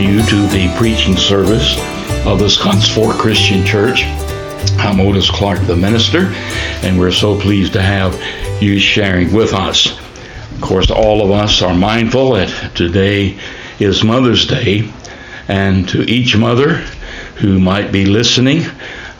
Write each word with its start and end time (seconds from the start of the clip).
we 0.00 0.06
welcome 0.06 0.18
you 0.18 0.30
to 0.30 0.46
the 0.48 0.74
preaching 0.78 1.16
service 1.16 1.76
of 2.26 2.38
the 2.38 2.48
Scots 2.48 2.88
Fork 2.88 3.16
Christian 3.16 3.66
Church. 3.66 4.04
I'm 4.78 4.96
Odis 4.96 5.28
Clark, 5.28 5.66
the 5.66 5.76
minister, 5.76 6.32
and 6.82 6.98
we're 6.98 7.10
so 7.10 7.38
pleased 7.38 7.74
to 7.74 7.82
have 7.82 8.14
you 8.62 8.78
sharing 8.78 9.30
with 9.34 9.52
us. 9.52 9.98
Of 10.54 10.60
course, 10.62 10.90
all 10.90 11.22
of 11.22 11.30
us 11.30 11.60
are 11.60 11.74
mindful 11.74 12.32
that 12.32 12.74
today 12.74 13.38
is 13.78 14.02
Mother's 14.02 14.46
Day, 14.46 14.90
and 15.48 15.86
to 15.90 16.02
each 16.10 16.34
mother 16.34 16.76
who 17.36 17.58
might 17.58 17.92
be 17.92 18.06
listening, 18.06 18.62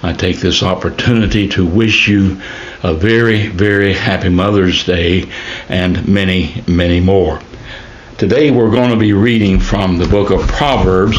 I 0.02 0.14
take 0.14 0.38
this 0.38 0.62
opportunity 0.62 1.47
to 1.48 1.66
wish 1.66 2.08
you 2.08 2.41
a 2.83 2.94
very, 2.94 3.48
very 3.48 3.92
happy 3.92 4.30
Mother's 4.30 4.84
Day 4.84 5.30
and 5.69 6.08
many, 6.08 6.62
many 6.66 7.00
more. 7.00 7.42
Today 8.20 8.51
we're 8.51 8.70
going 8.70 8.91
to 8.91 8.98
be 8.98 9.15
reading 9.15 9.60
from 9.60 9.97
the 9.97 10.06
book 10.06 10.28
of 10.28 10.47
Proverbs 10.47 11.16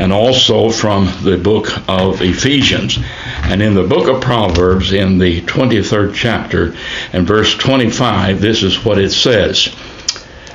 and 0.00 0.12
also 0.12 0.68
from 0.68 1.04
the 1.22 1.38
book 1.38 1.68
of 1.88 2.22
Ephesians. 2.22 2.98
And 3.44 3.62
in 3.62 3.74
the 3.74 3.86
book 3.86 4.08
of 4.08 4.20
Proverbs, 4.20 4.92
in 4.92 5.18
the 5.18 5.42
23rd 5.42 6.12
chapter 6.12 6.74
and 7.12 7.24
verse 7.24 7.56
25, 7.56 8.40
this 8.40 8.64
is 8.64 8.84
what 8.84 8.98
it 8.98 9.12
says 9.12 9.72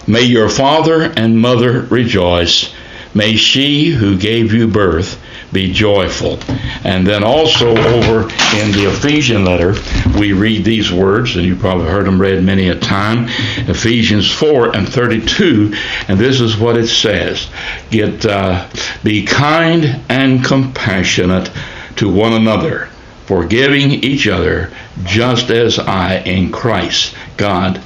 May 0.05 0.23
your 0.23 0.49
father 0.49 1.13
and 1.15 1.39
mother 1.39 1.83
rejoice. 1.83 2.75
May 3.13 3.37
she 3.37 3.85
who 3.85 4.17
gave 4.17 4.51
you 4.53 4.67
birth 4.67 5.17
be 5.55 5.71
joyful. 5.71 6.37
And 6.83 7.07
then 7.07 7.23
also 7.23 7.69
over 7.69 8.23
in 8.23 8.71
the 8.73 8.91
Ephesian 8.93 9.45
letter, 9.45 9.73
we 10.19 10.33
read 10.33 10.65
these 10.65 10.91
words, 10.91 11.37
and 11.37 11.45
you 11.45 11.55
probably 11.55 11.87
heard 11.87 12.05
them 12.05 12.19
read 12.19 12.43
many 12.43 12.67
a 12.67 12.77
time 12.77 13.29
Ephesians 13.69 14.29
4 14.29 14.75
and 14.75 14.87
32, 14.87 15.73
and 16.09 16.19
this 16.19 16.41
is 16.41 16.57
what 16.57 16.77
it 16.77 16.87
says 16.87 17.47
Get, 17.89 18.25
uh, 18.25 18.67
Be 19.01 19.25
kind 19.25 20.01
and 20.09 20.43
compassionate 20.43 21.49
to 21.95 22.11
one 22.11 22.33
another, 22.33 22.89
forgiving 23.25 23.91
each 24.03 24.27
other, 24.27 24.73
just 25.05 25.51
as 25.51 25.79
I 25.79 26.17
in 26.17 26.51
Christ, 26.51 27.15
God, 27.37 27.81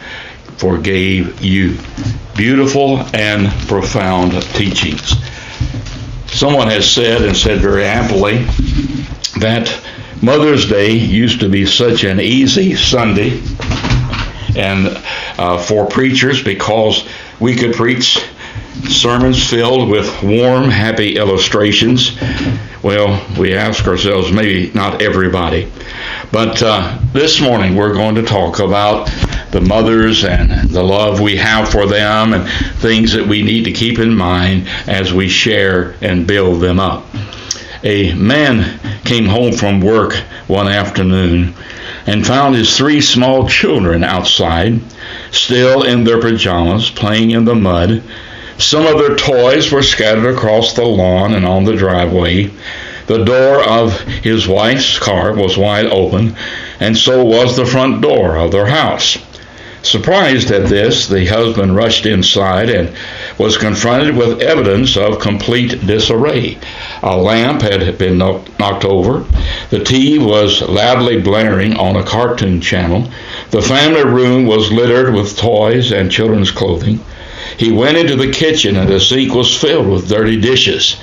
forgave 0.58 1.42
you. 1.44 1.78
Beautiful 2.36 2.98
and 3.14 3.48
profound 3.67 4.42
teachings. 4.54 5.14
Someone 6.31 6.67
has 6.67 6.89
said, 6.89 7.22
and 7.22 7.35
said 7.35 7.59
very 7.59 7.85
amply, 7.85 8.44
that 9.39 9.81
Mother's 10.22 10.67
Day 10.69 10.91
used 10.91 11.39
to 11.41 11.49
be 11.49 11.66
such 11.66 12.03
an 12.03 12.19
easy 12.19 12.75
Sunday 12.75 13.41
and 14.55 14.88
uh, 15.38 15.58
for 15.58 15.88
preachers 15.88 16.44
because 16.44 17.08
we 17.39 17.55
could 17.55 17.73
preach 17.73 18.19
sermons 18.88 19.49
filled 19.49 19.89
with 19.89 20.23
warm, 20.23 20.69
happy 20.69 21.17
illustrations. 21.17 22.17
Well, 22.83 23.25
we 23.38 23.55
ask 23.55 23.88
ourselves, 23.88 24.31
maybe 24.31 24.71
not 24.73 25.02
everybody. 25.02 25.71
But 26.31 26.61
uh, 26.61 26.99
this 27.14 27.41
morning 27.41 27.75
we're 27.75 27.93
going 27.93 28.16
to 28.16 28.23
talk 28.23 28.59
about 28.59 29.09
the 29.52 29.61
mothers 29.61 30.23
and 30.23 30.69
the 30.69 30.83
love 30.83 31.19
we 31.19 31.36
have 31.38 31.69
for 31.69 31.88
them 31.88 32.33
and 32.33 32.47
things 32.80 33.14
that 33.14 33.28
we 33.28 33.42
need 33.42 33.66
to 33.66 33.72
keep 33.72 34.00
in 34.00 34.16
mind 34.16 34.67
as 34.88 35.14
we 35.14 35.28
share 35.28 35.95
and 36.02 36.28
build 36.28 36.61
them 36.61 36.80
up. 36.80 37.05
A 37.83 38.14
man 38.14 38.80
came 39.05 39.25
home 39.25 39.53
from 39.53 39.80
work 39.80 40.14
one 40.47 40.67
afternoon 40.67 41.54
and 42.05 42.27
found 42.27 42.55
his 42.55 42.76
three 42.76 43.02
small 43.02 43.48
children 43.48 44.04
outside, 44.04 44.80
still 45.32 45.83
in 45.83 46.04
their 46.04 46.20
pajamas, 46.20 46.89
playing 46.89 47.31
in 47.31 47.45
the 47.45 47.55
mud. 47.55 48.04
Some 48.58 48.86
of 48.86 48.99
their 48.99 49.16
toys 49.16 49.71
were 49.71 49.81
scattered 49.81 50.36
across 50.36 50.73
the 50.73 50.83
lawn 50.83 51.33
and 51.33 51.45
on 51.45 51.64
the 51.64 51.76
driveway. 51.76 52.52
The 53.08 53.23
door 53.23 53.64
of 53.64 53.99
his 54.02 54.48
wife's 54.48 54.99
car 54.99 55.33
was 55.33 55.58
wide 55.58 55.87
open, 55.87 56.36
and 56.80 56.98
so 56.98 57.23
was 57.23 57.55
the 57.55 57.66
front 57.66 58.02
door 58.02 58.36
of 58.36 58.52
their 58.52 58.67
house. 58.67 59.17
Surprised 59.82 60.52
at 60.52 60.67
this, 60.67 61.08
the 61.08 61.26
husband 61.26 61.73
rushed 61.73 62.06
inside 62.06 62.70
and 62.70 62.94
was 63.38 63.58
confronted 63.58 64.14
with 64.16 64.42
evidence 64.42 64.98
of 64.98 65.20
complete 65.20 65.88
disarray. 65.88 66.58
A 67.02 67.16
lamp 67.16 67.62
had 67.62 67.98
been 67.98 68.17
knocked 68.17 68.84
over. 68.84 69.20
The 69.70 69.80
TV 69.80 70.20
was 70.20 70.62
loudly 70.62 71.22
blaring 71.22 71.78
on 71.78 71.95
a 71.95 72.04
cartoon 72.04 72.60
channel. 72.60 73.10
The 73.52 73.62
family 73.62 74.04
room 74.04 74.45
was 74.45 74.70
littered 74.70 75.14
with 75.14 75.38
toys 75.38 75.94
and 75.94 76.11
children's 76.11 76.52
clothing. 76.52 77.00
He 77.56 77.72
went 77.72 77.98
into 77.98 78.17
the 78.17 78.32
kitchen 78.32 78.76
and 78.76 78.90
the 78.90 79.00
sink 79.00 79.34
was 79.34 79.56
filled 79.56 79.88
with 79.88 80.10
dirty 80.10 80.40
dishes. 80.40 80.98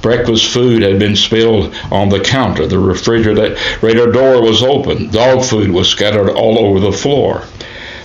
Breakfast 0.00 0.46
food 0.46 0.82
had 0.82 0.98
been 0.98 1.16
spilled 1.16 1.74
on 1.90 2.08
the 2.08 2.20
counter. 2.20 2.66
The 2.66 2.78
refrigerator 2.78 4.10
door 4.10 4.42
was 4.42 4.62
open. 4.62 5.10
Dog 5.10 5.44
food 5.44 5.70
was 5.70 5.88
scattered 5.88 6.30
all 6.30 6.58
over 6.58 6.80
the 6.80 6.92
floor. 6.92 7.44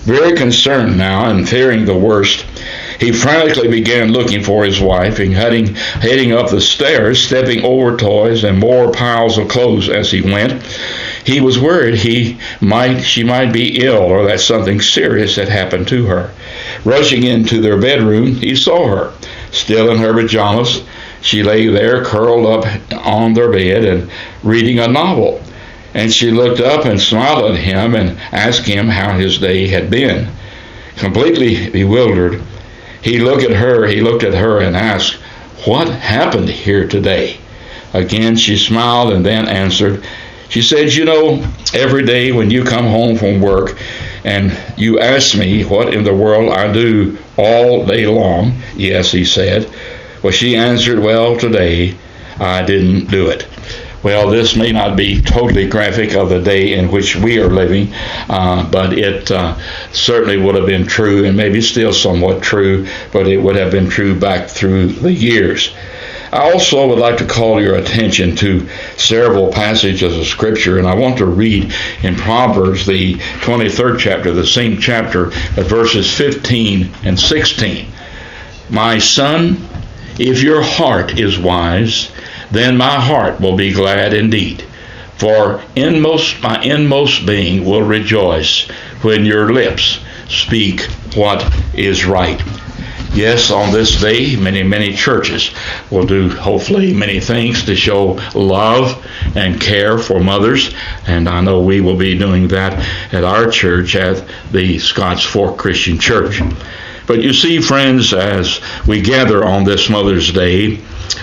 Very 0.08 0.38
concerned 0.38 0.98
now 0.98 1.30
and 1.30 1.50
fearing 1.50 1.84
the 1.84 1.98
worst, 1.98 2.46
he 2.98 3.12
frantically 3.12 3.68
began 3.68 4.14
looking 4.14 4.42
for 4.42 4.64
his 4.64 4.80
wife 4.80 5.20
and 5.20 5.34
heading, 5.34 5.76
heading 5.76 6.32
up 6.32 6.50
the 6.50 6.62
stairs, 6.62 7.22
stepping 7.22 7.66
over 7.66 7.98
toys 7.98 8.46
and 8.46 8.58
more 8.58 8.90
piles 8.90 9.38
of 9.38 9.50
clothes 9.50 9.90
as 9.90 10.10
he 10.10 10.22
went. 10.22 10.64
He 11.26 11.42
was 11.42 11.60
worried 11.60 11.96
he 11.96 12.40
might 12.62 13.02
she 13.02 13.22
might 13.22 13.52
be 13.52 13.84
ill 13.84 13.98
or 13.98 14.26
that 14.28 14.40
something 14.40 14.80
serious 14.80 15.36
had 15.36 15.50
happened 15.50 15.90
to 15.90 16.06
her. 16.06 16.32
Rushing 16.86 17.24
into 17.24 17.60
their 17.60 17.78
bedroom, 17.78 18.36
he 18.36 18.56
saw 18.56 18.88
her, 18.88 19.14
still 19.52 19.92
in 19.92 19.98
her 19.98 20.14
pajamas. 20.14 20.84
She 21.20 21.44
lay 21.44 21.68
there 21.68 22.06
curled 22.06 22.46
up 22.46 23.06
on 23.06 23.34
their 23.34 23.52
bed 23.52 23.84
and 23.84 24.10
reading 24.42 24.80
a 24.80 24.88
novel 24.88 25.44
and 25.94 26.12
she 26.12 26.32
looked 26.32 26.60
up 26.60 26.86
and 26.86 27.00
smiled 27.00 27.52
at 27.52 27.58
him 27.58 27.96
and 27.96 28.18
asked 28.32 28.66
him 28.66 28.88
how 28.88 29.18
his 29.18 29.38
day 29.38 29.68
had 29.68 29.90
been. 29.90 30.30
Completely 30.96 31.70
bewildered, 31.70 32.42
he 33.02 33.20
looked 33.20 33.44
at 33.44 33.56
her, 33.56 33.86
he 33.86 34.02
looked 34.02 34.24
at 34.24 34.34
her 34.34 34.60
and 34.60 34.76
asked, 34.76 35.14
"What 35.66 35.90
happened 35.90 36.50
here 36.50 36.88
today?" 36.88 37.38
Again 37.94 38.36
she 38.36 38.58
smiled 38.58 39.14
and 39.14 39.26
then 39.26 39.48
answered, 39.48 40.04
she 40.50 40.62
said, 40.62 40.94
You 40.94 41.06
know, 41.06 41.46
every 41.74 42.06
day 42.06 42.32
when 42.32 42.50
you 42.50 42.64
come 42.64 42.86
home 42.86 43.18
from 43.18 43.42
work 43.42 43.78
and 44.24 44.58
you 44.78 45.00
ask 45.00 45.38
me 45.38 45.64
what 45.64 45.94
in 45.94 46.04
the 46.04 46.16
world 46.16 46.52
I 46.52 46.72
do 46.72 47.18
all 47.38 47.86
day 47.86 48.08
long, 48.08 48.62
yes, 48.76 49.12
he 49.12 49.26
said. 49.26 49.70
Well, 50.24 50.32
she 50.32 50.56
answered, 50.56 51.00
Well, 51.00 51.38
today 51.38 51.96
I 52.40 52.64
didn't 52.64 53.10
do 53.10 53.30
it. 53.30 53.46
Well, 54.04 54.30
this 54.30 54.56
may 54.56 54.72
not 54.72 54.96
be 54.96 55.22
totally 55.22 55.68
graphic 55.68 56.14
of 56.14 56.30
the 56.30 56.40
day 56.40 56.74
in 56.74 56.92
which 56.92 57.16
we 57.16 57.40
are 57.40 57.50
living, 57.50 57.92
uh, 58.30 58.70
but 58.70 58.94
it 58.94 59.32
uh, 59.32 59.58
certainly 59.92 60.38
would 60.38 60.54
have 60.56 60.68
been 60.68 60.86
true, 60.86 61.26
and 61.26 61.36
maybe 61.36 61.62
still 61.62 61.92
somewhat 61.92 62.44
true, 62.44 62.88
but 63.12 63.28
it 63.28 63.38
would 63.38 63.56
have 63.56 63.72
been 63.72 63.90
true 63.90 64.18
back 64.18 64.50
through 64.50 64.90
the 64.90 65.12
years. 65.12 65.74
I 66.32 66.52
also 66.52 66.88
would 66.88 67.00
like 67.00 67.18
to 67.18 67.26
call 67.26 67.62
your 67.62 67.76
attention 67.76 68.36
to 68.38 68.68
several 68.98 69.52
passages 69.52 70.16
of 70.16 70.28
Scripture, 70.28 70.78
and 70.78 70.88
I 70.88 70.94
want 70.94 71.18
to 71.18 71.26
read 71.26 71.74
in 72.04 72.16
Proverbs, 72.16 72.86
the 72.86 73.16
23rd 73.16 73.98
chapter, 73.98 74.32
the 74.32 74.46
same 74.46 74.78
chapter, 74.78 75.32
verses 75.56 76.16
15 76.16 76.92
and 77.04 77.20
16. 77.20 77.88
My 78.70 79.00
son, 79.00 79.58
if 80.20 80.44
your 80.44 80.62
heart 80.62 81.18
is 81.18 81.40
wise, 81.40 82.12
then 82.52 82.78
my 82.78 83.00
heart 83.00 83.40
will 83.40 83.56
be 83.56 83.74
glad 83.74 84.14
indeed. 84.14 84.64
For 85.18 85.64
inmost 85.76 86.42
my 86.42 86.62
inmost 86.62 87.26
being 87.26 87.66
will 87.66 87.82
rejoice 87.82 88.68
when 89.02 89.26
your 89.26 89.52
lips 89.52 90.00
speak 90.28 90.82
what 91.16 91.44
is 91.74 92.06
right. 92.06 92.42
Yes, 93.14 93.50
on 93.50 93.74
this 93.74 94.00
day, 94.00 94.36
many, 94.36 94.62
many 94.62 94.94
churches 94.94 95.50
will 95.90 96.06
do 96.06 96.30
hopefully 96.30 96.94
many 96.94 97.20
things 97.20 97.64
to 97.66 97.76
show 97.76 98.20
love 98.36 99.04
and 99.36 99.60
care 99.60 99.98
for 99.98 100.20
mothers, 100.20 100.72
and 101.08 101.28
I 101.28 101.42
know 101.42 101.62
we 101.62 101.82
will 101.82 101.96
be 101.96 102.16
doing 102.16 102.50
that 102.50 102.74
at 103.12 103.24
our 103.24 103.50
church 103.50 103.96
at 103.96 104.24
the 104.52 104.78
Scots 104.78 105.24
Fork 105.24 105.58
Christian 105.58 105.98
Church. 105.98 106.42
But 107.08 107.24
you 107.24 107.34
see, 107.34 107.60
friends, 107.60 108.14
as 108.14 108.62
we 108.86 109.02
gather 109.02 109.44
on 109.44 109.64
this 109.64 109.90
Mother's 109.90 110.32
Day, 110.32 110.80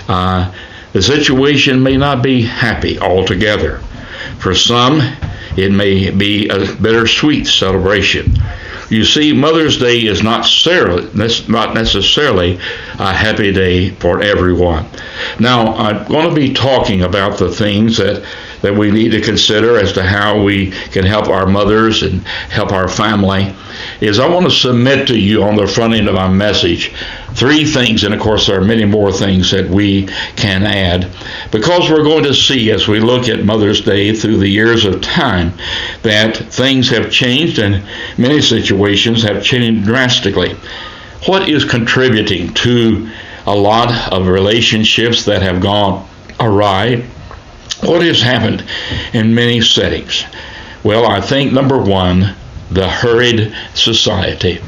uh, 0.09 0.51
the 0.95 1.01
situation 1.01 1.83
may 1.83 1.97
not 1.97 2.23
be 2.23 2.41
happy 2.41 2.97
altogether. 2.97 3.81
For 4.39 4.55
some, 4.55 5.01
it 5.57 5.69
may 5.69 6.09
be 6.09 6.47
a 6.47 6.73
bittersweet 6.75 7.47
celebration. 7.47 8.33
You 8.89 9.03
see, 9.03 9.33
Mother's 9.33 9.77
Day 9.77 10.05
is 10.05 10.23
not 10.23 10.45
necessarily 11.73 12.59
a 12.97 13.11
happy 13.11 13.51
day 13.51 13.89
for 13.89 14.21
everyone. 14.21 14.85
Now, 15.37 15.75
I'm 15.75 16.07
going 16.07 16.29
to 16.29 16.33
be 16.35 16.53
talking 16.53 17.01
about 17.01 17.39
the 17.39 17.51
things 17.51 17.97
that 17.97 18.23
that 18.65 18.75
we 18.75 18.89
need 18.89 19.09
to 19.09 19.21
consider 19.21 19.77
as 19.77 19.93
to 19.93 20.03
how 20.03 20.41
we 20.41 20.71
can 20.71 21.05
help 21.05 21.27
our 21.27 21.45
mothers 21.45 22.01
and 22.01 22.21
help 22.49 22.71
our 22.71 22.87
family 22.87 23.55
is 24.01 24.19
I 24.19 24.27
want 24.27 24.45
to 24.45 24.51
submit 24.51 25.07
to 25.07 25.19
you 25.19 25.43
on 25.43 25.55
the 25.55 25.67
front 25.67 25.93
end 25.93 26.07
of 26.07 26.15
my 26.15 26.27
message 26.27 26.93
three 27.33 27.65
things, 27.65 28.03
and 28.03 28.13
of 28.13 28.19
course, 28.19 28.47
there 28.47 28.59
are 28.59 28.65
many 28.65 28.85
more 28.85 29.11
things 29.11 29.51
that 29.51 29.69
we 29.69 30.07
can 30.35 30.63
add, 30.63 31.11
because 31.51 31.89
we're 31.89 32.03
going 32.03 32.23
to 32.23 32.33
see 32.33 32.71
as 32.71 32.87
we 32.87 32.99
look 32.99 33.27
at 33.27 33.43
Mother's 33.43 33.81
Day 33.81 34.15
through 34.15 34.37
the 34.37 34.47
years 34.47 34.85
of 34.85 35.01
time 35.01 35.53
that 36.01 36.37
things 36.37 36.89
have 36.89 37.11
changed 37.11 37.59
and 37.59 37.83
many 38.17 38.41
situations 38.41 39.21
have 39.23 39.43
changed 39.43 39.85
drastically. 39.85 40.55
What 41.27 41.49
is 41.49 41.65
contributing 41.65 42.53
to 42.55 43.09
a 43.45 43.55
lot 43.55 44.11
of 44.11 44.27
relationships 44.27 45.25
that 45.25 45.41
have 45.41 45.61
gone 45.61 46.07
awry? 46.39 47.05
What 47.81 48.01
has 48.01 48.21
happened 48.21 48.63
in 49.13 49.35
many 49.35 49.61
settings? 49.61 50.25
Well, 50.83 51.05
I 51.05 51.21
think 51.21 51.51
number 51.51 51.77
one, 51.77 52.35
the 52.71 52.87
hurried 52.87 53.53
society. 53.73 54.61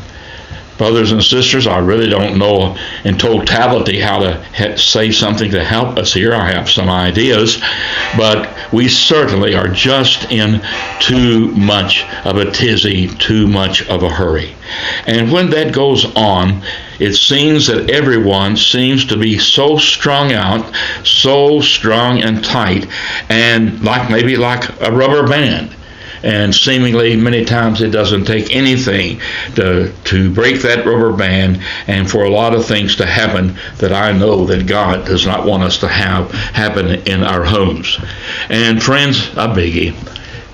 Brothers 0.78 1.12
and 1.12 1.24
sisters, 1.24 1.66
I 1.66 1.80
really 1.80 2.08
don't 2.08 2.38
know 2.38 2.78
in 3.04 3.18
totality 3.18 4.00
how 4.00 4.20
to 4.20 4.78
say 4.78 5.12
something 5.12 5.50
to 5.52 5.64
help 5.64 5.98
us 5.98 6.14
here. 6.14 6.34
I 6.34 6.52
have 6.52 6.70
some 6.70 6.90
ideas, 6.90 7.62
but 8.16 8.56
we 8.72 8.88
certainly 8.88 9.56
are 9.56 9.68
just 9.68 10.32
in 10.32 10.62
too 11.00 11.52
much 11.54 12.06
of 12.26 12.38
a 12.38 12.52
tizzy, 12.52 13.08
too 13.08 13.48
much 13.48 13.88
of 13.90 14.04
a 14.04 14.10
hurry. 14.10 14.54
And 15.08 15.32
when 15.32 15.50
that 15.50 15.74
goes 15.74 16.06
on, 16.16 16.62
it 17.00 17.14
seems 17.14 17.68
that 17.68 17.90
everyone 17.90 18.56
seems 18.58 19.06
to 19.06 19.18
be 19.18 19.40
so 19.40 19.78
strung 19.78 20.34
out, 20.34 20.72
so 21.04 21.62
strong 21.62 22.22
and 22.22 22.44
tight, 22.44 22.88
and 23.30 23.82
like 23.84 24.10
maybe 24.12 24.36
like 24.36 24.70
a 24.82 24.92
rubber 24.92 25.28
band 25.28 25.76
and 26.28 26.54
seemingly 26.54 27.16
many 27.16 27.46
times 27.46 27.82
it 27.82 27.90
doesn't 27.90 28.26
take 28.26 28.54
anything 28.54 29.18
to, 29.56 29.94
to 30.04 30.30
break 30.34 30.62
that 30.62 30.86
rubber 30.86 31.14
band 31.14 31.64
and 31.88 32.12
for 32.12 32.26
a 32.26 32.30
lot 32.30 32.54
of 32.54 32.66
things 32.66 32.98
to 32.98 33.06
happen 33.06 33.58
that 33.78 33.94
I 33.94 34.12
know 34.12 34.46
that 34.48 34.68
God 34.68 35.06
does 35.06 35.26
not 35.26 35.46
want 35.46 35.64
us 35.64 35.78
to 35.80 35.88
have 35.88 36.30
happen 36.32 36.88
in 37.08 37.24
our 37.24 37.46
homes. 37.46 37.98
And 38.50 38.84
friends, 38.84 39.30
a 39.30 39.48
biggie. 39.48 39.94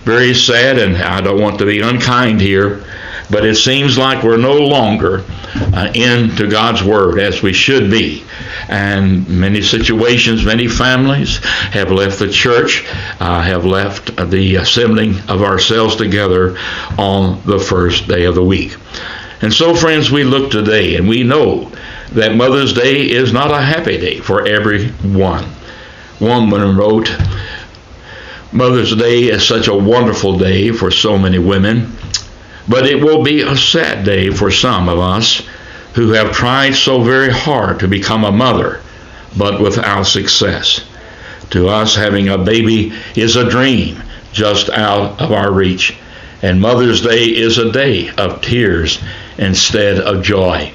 Very 0.04 0.36
sad, 0.36 0.78
and 0.78 0.96
I 0.98 1.22
don't 1.22 1.42
want 1.42 1.58
to 1.58 1.66
be 1.66 1.80
unkind 1.82 2.40
here, 2.40 2.86
but 3.34 3.46
it 3.46 3.56
seems 3.56 3.98
like 3.98 4.24
we're 4.24 4.38
no 4.38 4.60
longer 4.60 5.26
uh, 5.74 5.92
into 5.96 6.48
God's 6.48 6.84
Word 6.84 7.20
as 7.20 7.42
we 7.42 7.52
should 7.52 7.90
be. 7.90 8.24
And 8.70 9.28
many 9.28 9.64
situations, 9.64 10.46
many 10.46 10.68
families 10.68 11.40
have 11.74 11.92
left 11.92 12.20
the 12.20 12.30
church, 12.30 12.86
uh, 13.20 13.42
have 13.42 13.66
left 13.66 14.16
the 14.30 14.58
assembling 14.58 15.18
of 15.28 15.42
ourselves 15.42 15.96
together 15.96 16.58
on 17.00 17.42
the 17.46 17.60
first 17.60 18.08
day 18.08 18.26
of 18.26 18.36
the 18.36 18.44
week. 18.44 18.78
And 19.42 19.52
so, 19.52 19.74
friends, 19.74 20.12
we 20.12 20.24
look 20.24 20.52
today 20.52 20.96
and 20.96 21.10
we 21.10 21.24
know 21.24 21.72
that 22.12 22.36
Mother's 22.36 22.74
Day 22.74 23.10
is 23.10 23.34
not 23.34 23.50
a 23.50 23.62
happy 23.62 23.98
day 23.98 24.20
for 24.20 24.48
everyone. 24.48 25.44
One 26.20 26.50
woman 26.52 26.78
wrote, 26.78 27.10
Mother's 28.52 28.96
Day 28.96 29.24
is 29.24 29.46
such 29.46 29.68
a 29.68 29.76
wonderful 29.76 30.38
day 30.38 30.72
for 30.72 30.92
so 30.92 31.18
many 31.18 31.40
women, 31.40 31.92
but 32.68 32.86
it 32.86 33.04
will 33.04 33.24
be 33.24 33.42
a 33.42 33.58
sad 33.58 34.06
day 34.06 34.30
for 34.30 34.52
some 34.52 34.88
of 34.88 35.00
us 35.00 35.48
who 35.94 36.12
have 36.12 36.32
tried 36.32 36.76
so 36.76 37.02
very 37.04 37.32
hard 37.32 37.80
to 37.80 37.88
become 37.88 38.24
a 38.24 38.32
mother, 38.32 38.82
but 39.38 39.62
without 39.62 40.04
success. 40.04 40.82
To 41.52 41.68
us, 41.68 41.96
having 41.96 42.30
a 42.30 42.38
baby 42.38 42.94
is 43.16 43.36
a 43.36 43.50
dream 43.50 44.02
just 44.32 44.70
out 44.70 45.22
of 45.22 45.32
our 45.32 45.52
reach, 45.52 45.96
and 46.42 46.60
Mother's 46.60 47.02
Day 47.02 47.26
is 47.26 47.58
a 47.58 47.72
day 47.72 48.10
of 48.18 48.42
tears 48.42 49.00
instead 49.38 50.00
of 50.00 50.24
joy. 50.24 50.74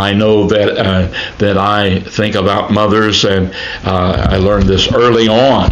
I 0.00 0.12
know 0.12 0.46
that 0.48 0.78
uh, 0.78 1.34
that 1.38 1.58
I 1.58 2.00
think 2.00 2.34
about 2.34 2.72
mothers, 2.72 3.24
and 3.24 3.52
uh, 3.84 4.26
I 4.30 4.36
learned 4.36 4.64
this 4.66 4.92
early 4.92 5.28
on 5.28 5.70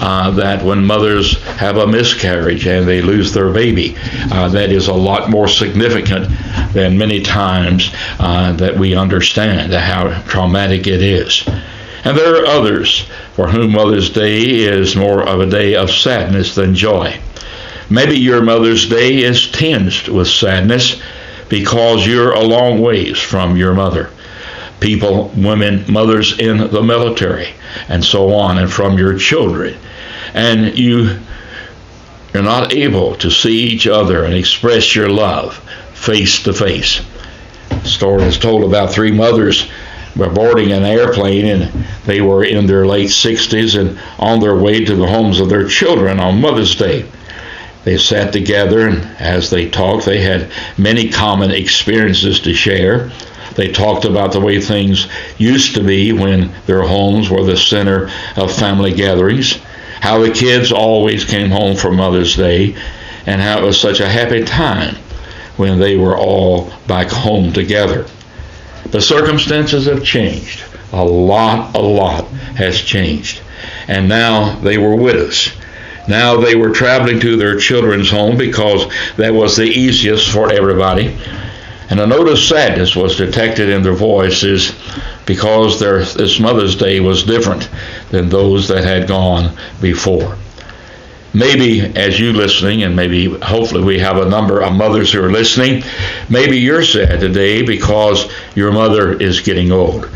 uh, 0.00 0.30
that 0.32 0.64
when 0.64 0.84
mothers 0.84 1.42
have 1.56 1.76
a 1.76 1.86
miscarriage 1.86 2.66
and 2.66 2.86
they 2.86 3.00
lose 3.00 3.32
their 3.32 3.52
baby, 3.52 3.96
that 4.28 4.70
is 4.70 4.88
a 4.88 4.94
lot 4.94 5.30
more 5.30 5.48
significant 5.48 6.28
than 6.72 6.98
many 6.98 7.22
times 7.22 7.92
that 8.18 8.76
we 8.76 8.94
understand 8.94 9.72
how 9.72 10.20
traumatic 10.22 10.86
it 10.86 11.02
is. 11.02 11.46
And 12.04 12.16
there 12.16 12.42
are 12.42 12.46
others 12.46 13.06
for 13.34 13.48
whom 13.48 13.72
Mother's 13.72 14.10
Day 14.10 14.40
is 14.40 14.96
more 14.96 15.22
of 15.22 15.40
a 15.40 15.46
day 15.46 15.74
of 15.74 15.90
sadness 15.90 16.54
than 16.54 16.74
joy. 16.74 17.18
Maybe 17.90 18.18
your 18.18 18.42
Mother's 18.42 18.88
Day 18.88 19.18
is 19.18 19.50
tinged 19.50 20.08
with 20.08 20.28
sadness 20.28 21.00
because 21.48 22.06
you're 22.06 22.32
a 22.32 22.42
long 22.42 22.80
ways 22.80 23.18
from 23.18 23.56
your 23.56 23.74
mother. 23.74 24.10
People, 24.80 25.32
women, 25.36 25.84
mothers 25.90 26.38
in 26.38 26.58
the 26.58 26.82
military, 26.82 27.48
and 27.88 28.04
so 28.04 28.32
on, 28.34 28.58
and 28.58 28.72
from 28.72 28.96
your 28.96 29.18
children. 29.18 29.76
And 30.34 30.78
you 30.78 31.18
you're 32.32 32.42
not 32.42 32.74
able 32.74 33.14
to 33.16 33.30
see 33.30 33.64
each 33.64 33.86
other 33.86 34.24
and 34.24 34.34
express 34.34 34.94
your 34.94 35.08
love 35.08 35.56
face 35.94 36.42
to 36.42 36.52
face. 36.52 37.00
Story 37.84 38.24
is 38.24 38.38
told 38.38 38.64
about 38.64 38.92
three 38.92 39.10
mothers 39.10 39.68
were 40.14 40.28
boarding 40.28 40.72
an 40.72 40.84
airplane 40.84 41.46
and 41.46 41.86
they 42.04 42.20
were 42.20 42.44
in 42.44 42.66
their 42.66 42.86
late 42.86 43.08
60s 43.08 43.78
and 43.80 43.98
on 44.18 44.40
their 44.40 44.56
way 44.56 44.84
to 44.84 44.96
the 44.96 45.06
homes 45.06 45.40
of 45.40 45.48
their 45.48 45.66
children 45.66 46.20
on 46.20 46.40
Mother's 46.40 46.74
Day. 46.74 47.06
They 47.88 47.96
sat 47.96 48.34
together, 48.34 48.86
and 48.86 49.02
as 49.18 49.48
they 49.48 49.70
talked, 49.70 50.04
they 50.04 50.20
had 50.20 50.50
many 50.76 51.08
common 51.08 51.50
experiences 51.50 52.38
to 52.40 52.52
share. 52.52 53.10
They 53.54 53.72
talked 53.72 54.04
about 54.04 54.32
the 54.32 54.40
way 54.40 54.60
things 54.60 55.08
used 55.38 55.74
to 55.74 55.82
be 55.82 56.12
when 56.12 56.52
their 56.66 56.82
homes 56.82 57.30
were 57.30 57.42
the 57.44 57.56
center 57.56 58.10
of 58.36 58.54
family 58.54 58.92
gatherings, 58.92 59.58
how 60.02 60.18
the 60.18 60.30
kids 60.30 60.70
always 60.70 61.24
came 61.24 61.48
home 61.48 61.76
for 61.76 61.90
Mother's 61.90 62.36
Day, 62.36 62.76
and 63.24 63.40
how 63.40 63.56
it 63.56 63.64
was 63.64 63.80
such 63.80 64.00
a 64.00 64.08
happy 64.08 64.44
time 64.44 64.94
when 65.56 65.78
they 65.78 65.96
were 65.96 66.18
all 66.18 66.70
back 66.86 67.08
home 67.08 67.54
together. 67.54 68.06
The 68.90 69.00
circumstances 69.00 69.86
have 69.86 70.04
changed. 70.04 70.62
A 70.92 71.02
lot, 71.02 71.74
a 71.74 71.80
lot 71.80 72.26
has 72.58 72.78
changed. 72.78 73.40
And 73.86 74.10
now 74.10 74.60
they 74.60 74.76
were 74.76 74.94
widows. 74.94 75.52
Now 76.08 76.40
they 76.40 76.56
were 76.56 76.70
traveling 76.70 77.20
to 77.20 77.36
their 77.36 77.58
children's 77.58 78.10
home 78.10 78.38
because 78.38 78.90
that 79.16 79.34
was 79.34 79.56
the 79.56 79.64
easiest 79.64 80.30
for 80.30 80.50
everybody. 80.50 81.16
And 81.90 82.00
a 82.00 82.06
note 82.06 82.28
of 82.28 82.38
sadness 82.38 82.96
was 82.96 83.16
detected 83.16 83.68
in 83.68 83.82
their 83.82 83.94
voices 83.94 84.72
because 85.26 85.78
their, 85.78 86.02
this 86.02 86.40
Mother's 86.40 86.76
Day 86.76 87.00
was 87.00 87.22
different 87.22 87.68
than 88.10 88.28
those 88.28 88.68
that 88.68 88.84
had 88.84 89.08
gone 89.08 89.56
before. 89.80 90.36
Maybe 91.34 91.80
as 91.80 92.18
you 92.18 92.32
listening, 92.32 92.82
and 92.82 92.96
maybe 92.96 93.38
hopefully 93.40 93.84
we 93.84 93.98
have 93.98 94.16
a 94.16 94.28
number 94.28 94.62
of 94.62 94.72
mothers 94.72 95.12
who 95.12 95.22
are 95.22 95.30
listening, 95.30 95.82
maybe 96.30 96.58
you're 96.58 96.82
sad 96.82 97.20
today 97.20 97.62
because 97.62 98.30
your 98.54 98.72
mother 98.72 99.12
is 99.12 99.40
getting 99.40 99.70
old. 99.70 100.10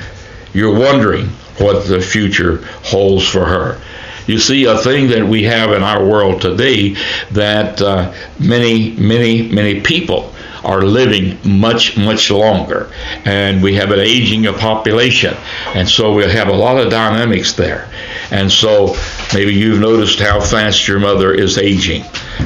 You're 0.55 0.79
wondering 0.79 1.27
what 1.59 1.87
the 1.87 2.01
future 2.01 2.65
holds 2.83 3.29
for 3.29 3.45
her. 3.45 3.81
You 4.27 4.39
see, 4.39 4.65
a 4.65 4.79
thing 4.79 5.09
that 5.09 5.27
we 5.27 5.45
have 5.45 5.73
in 5.73 5.83
our 5.83 6.05
world 6.05 6.41
today 6.43 6.97
that 7.33 7.81
uh, 7.81 8.13
many, 8.39 8.93
many, 8.93 9.43
many 9.43 9.81
people 9.81 10.33
are 10.65 10.83
living 10.83 11.39
much, 11.45 11.97
much 11.97 12.31
longer. 12.31 12.91
And 13.25 13.63
we 13.63 13.75
have 13.75 13.91
an 13.91 14.01
aging 14.01 14.47
of 14.47 14.59
population. 14.59 15.37
And 15.75 15.89
so 15.89 16.15
we 16.15 16.23
have 16.23 16.49
a 16.49 16.53
lot 16.53 16.79
of 16.79 16.91
dynamics 16.91 17.55
there. 17.55 17.91
And 18.31 18.51
so 18.51 18.97
maybe 19.35 19.55
you've 19.55 19.81
noticed 19.81 20.21
how 20.21 20.41
fast 20.41 20.87
your 20.87 21.01
mother 21.01 21.33
is 21.35 21.59
aging. 21.59 22.03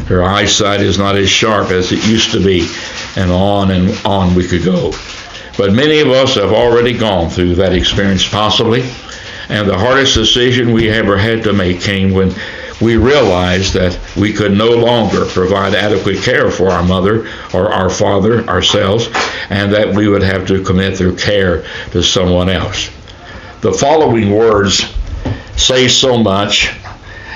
Her 0.07 0.25
eyesight 0.25 0.81
is 0.81 0.99
not 0.99 1.17
as 1.17 1.29
sharp 1.29 1.71
as 1.71 1.93
it 1.93 2.07
used 2.07 2.33
to 2.33 2.43
be. 2.43 2.69
And 3.17 3.31
on 3.31 3.71
and 3.71 3.91
on 4.05 4.35
we 4.35 4.47
could 4.47 4.65
go. 4.65 4.93
But 5.59 5.73
many 5.73 6.01
of 6.01 6.09
us 6.09 6.35
have 6.35 6.53
already 6.53 6.97
gone 6.97 7.31
through 7.31 7.55
that 7.57 7.73
experience, 7.73 8.29
possibly. 8.29 8.83
And 9.49 9.69
the 9.69 9.79
hardest 9.79 10.15
decision 10.15 10.73
we 10.73 10.89
ever 10.91 11.17
had 11.17 11.45
to 11.45 11.53
make 11.53 11.81
came 11.81 12.13
when 12.13 12.35
we 12.81 12.97
realized 12.97 13.73
that 13.75 13.99
we 14.17 14.33
could 14.33 14.53
no 14.53 14.71
longer 14.71 15.25
provide 15.25 15.75
adequate 15.75 16.19
care 16.19 16.51
for 16.51 16.69
our 16.69 16.83
mother 16.83 17.27
or 17.55 17.73
our 17.73 17.89
father, 17.89 18.47
ourselves, 18.49 19.09
and 19.49 19.73
that 19.73 19.95
we 19.95 20.09
would 20.09 20.23
have 20.23 20.47
to 20.49 20.63
commit 20.63 20.99
their 20.99 21.13
care 21.13 21.65
to 21.93 22.03
someone 22.03 22.51
else. 22.51 22.91
The 23.63 23.73
following 23.73 24.31
words 24.31 24.95
say 25.57 25.89
so 25.89 26.19
much. 26.19 26.71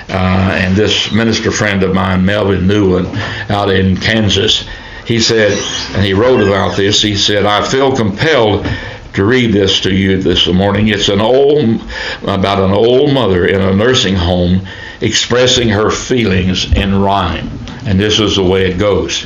Uh, 0.09 0.59
and 0.61 0.75
this 0.75 1.12
minister 1.12 1.52
friend 1.52 1.85
of 1.85 1.95
mine, 1.95 2.25
Melvin 2.25 2.67
Newland, 2.67 3.07
out 3.49 3.71
in 3.71 3.97
Kansas, 3.97 4.69
he 5.07 5.21
said, 5.21 5.52
and 5.95 6.05
he 6.05 6.14
wrote 6.14 6.40
about 6.40 6.76
this, 6.76 7.00
he 7.00 7.17
said, 7.17 7.47
I 7.47 7.67
feel 7.67 7.95
compelled 7.95 8.67
to 9.14 9.25
read 9.25 9.52
this 9.52 9.81
to 9.81 9.95
you 9.95 10.23
this 10.23 10.47
morning. 10.47 10.88
It's 10.88 11.09
an 11.09 11.21
old 11.21 11.83
about 12.23 12.62
an 12.62 12.73
old 12.73 13.12
mother 13.12 13.47
in 13.47 13.61
a 13.61 13.75
nursing 13.75 14.14
home 14.14 14.67
expressing 15.00 15.69
her 15.69 15.90
feelings 15.90 16.73
in 16.73 17.00
rhyme. 17.00 17.50
And 17.87 17.99
this 17.99 18.21
is 18.21 18.37
the 18.37 18.45
way 18.45 18.71
it 18.71 18.79
goes. 18.79 19.23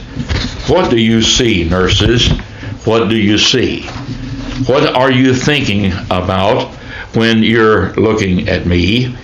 What 0.68 0.90
do 0.90 0.98
you 0.98 1.20
see, 1.20 1.68
nurses? 1.68 2.30
What 2.84 3.08
do 3.08 3.16
you 3.16 3.38
see? 3.38 3.82
What 4.66 4.94
are 4.94 5.10
you 5.10 5.34
thinking 5.34 5.92
about 6.10 6.72
when 7.14 7.42
you're 7.42 7.92
looking 7.94 8.48
at 8.48 8.66
me? 8.66 9.16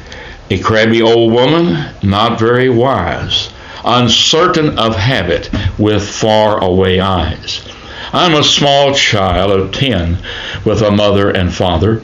A 0.50 0.58
crabby 0.58 1.00
old 1.00 1.32
woman, 1.32 1.94
not 2.02 2.40
very 2.40 2.68
wise, 2.68 3.50
uncertain 3.84 4.78
of 4.78 4.96
habit, 4.96 5.48
with 5.78 6.06
far 6.06 6.62
away 6.62 6.98
eyes. 6.98 7.69
I'm 8.12 8.34
a 8.34 8.42
small 8.42 8.92
child 8.92 9.52
of 9.52 9.72
ten 9.72 10.18
with 10.64 10.82
a 10.82 10.90
mother 10.90 11.30
and 11.30 11.54
father, 11.54 12.02